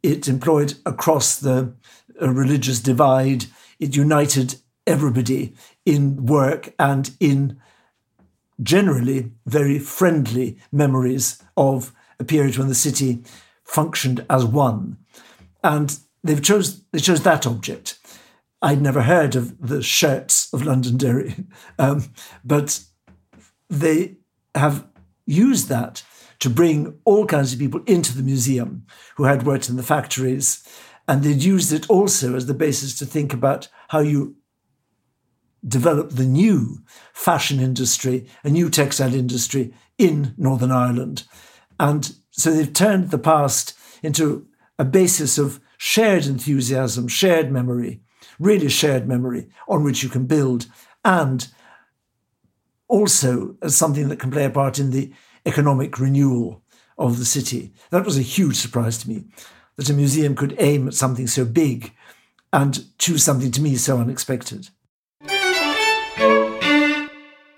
It 0.02 0.28
employed 0.28 0.76
across 0.86 1.38
the 1.38 1.74
uh, 2.22 2.30
religious 2.30 2.80
divide 2.80 3.46
it 3.80 3.96
united 3.96 4.56
everybody 4.88 5.54
in 5.86 6.26
work 6.26 6.74
and 6.80 7.12
in 7.20 7.60
generally 8.62 9.32
very 9.46 9.80
friendly 9.80 10.58
memories 10.72 11.42
of 11.58 11.92
a 12.20 12.24
period 12.24 12.58
when 12.58 12.68
the 12.68 12.76
city 12.76 13.24
functioned 13.64 14.26
as 14.30 14.46
one. 14.46 14.98
And 15.64 15.98
they've 16.24 16.42
chose 16.42 16.84
they 16.92 17.00
chose 17.00 17.24
that 17.24 17.46
object. 17.46 18.00
I'd 18.62 18.82
never 18.82 19.04
heard 19.04 19.36
of 19.36 19.60
the 19.60 19.84
shirts 19.84 20.52
of 20.54 20.66
Londonderry, 20.66 21.36
um, 21.80 22.06
but 22.44 22.80
they 23.70 24.18
have 24.54 24.88
used 25.26 25.70
that 25.70 26.04
to 26.40 26.50
bring 26.50 27.00
all 27.06 27.26
kinds 27.26 27.54
of 27.54 27.60
people 27.60 27.82
into 27.86 28.16
the 28.16 28.24
museum 28.24 28.86
who 29.18 29.24
had 29.24 29.46
worked 29.46 29.70
in 29.70 29.76
the 29.76 29.84
factories 29.84 30.64
and 31.08 31.24
they'd 31.24 31.44
used 31.44 31.72
it 31.72 31.90
also 31.90 32.36
as 32.36 32.48
the 32.48 32.54
basis 32.54 32.98
to 33.00 33.06
think 33.06 33.34
about 33.34 33.68
how 33.90 34.00
you 34.00 34.36
develop 35.68 36.12
the 36.12 36.26
new 36.26 36.80
fashion 37.14 37.60
industry, 37.60 38.28
a 38.44 38.50
new 38.50 38.70
textile 38.70 39.14
industry 39.14 39.74
in 39.98 40.34
Northern 40.38 40.72
Ireland. 40.72 41.24
And 41.80 42.16
so 42.32 42.52
they've 42.52 42.72
turned 42.72 43.12
the 43.12 43.18
past 43.18 43.78
into 44.04 44.48
a 44.78 44.86
basis 44.86 45.38
of 45.38 45.60
shared 45.78 46.26
enthusiasm, 46.26 47.08
shared 47.08 47.52
memory, 47.52 48.02
really 48.40 48.70
shared 48.70 49.08
memory 49.08 49.50
on 49.68 49.84
which 49.84 50.04
you 50.04 50.10
can 50.10 50.26
build, 50.26 50.68
and 51.04 51.48
also 52.88 53.56
as 53.62 53.76
something 53.76 54.10
that 54.10 54.20
can 54.20 54.32
play 54.32 54.46
a 54.46 54.50
part 54.50 54.80
in 54.80 54.92
the 54.92 55.12
economic 55.46 56.00
renewal 56.00 56.64
of 56.98 57.18
the 57.18 57.26
city. 57.26 57.74
That 57.90 58.06
was 58.06 58.18
a 58.18 58.24
huge 58.24 58.56
surprise 58.56 58.98
to 59.00 59.10
me 59.10 59.26
that 59.78 59.90
a 59.90 59.94
museum 59.94 60.36
could 60.36 60.56
aim 60.60 60.88
at 60.88 60.94
something 60.94 61.28
so 61.28 61.46
big 61.46 61.94
and 62.54 62.86
choose 62.98 63.24
something 63.24 63.52
to 63.52 63.62
me 63.62 63.76
so 63.76 63.98
unexpected. 63.98 64.70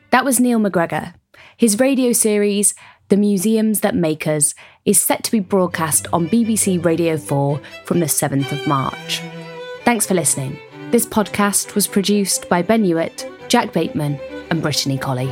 That 0.10 0.26
was 0.26 0.40
Neil 0.40 0.60
MacGregor. 0.60 1.14
His 1.58 1.80
radio 1.80 2.12
series, 2.12 2.74
The 3.10 3.18
Museums 3.18 3.82
That 3.82 3.96
Make 3.96 4.26
Us, 4.26 4.56
is 4.86 5.00
set 5.00 5.24
to 5.26 5.32
be 5.32 5.40
broadcast 5.40 6.08
on 6.12 6.28
BBC 6.28 6.84
Radio 6.84 7.18
4 7.18 7.62
from 7.86 8.00
the 8.00 8.06
7th 8.08 8.52
of 8.52 8.68
March. 8.68 9.22
Thanks 9.86 10.08
for 10.08 10.14
listening. 10.14 10.60
This 10.92 11.06
podcast 11.06 11.76
was 11.76 11.88
produced 11.88 12.50
by 12.50 12.62
Ben 12.62 12.84
Hewitt, 12.84 13.30
Jack 13.48 13.74
Bateman, 13.74 14.20
and 14.50 14.62
Brittany 14.62 14.98
Colley. 14.98 15.28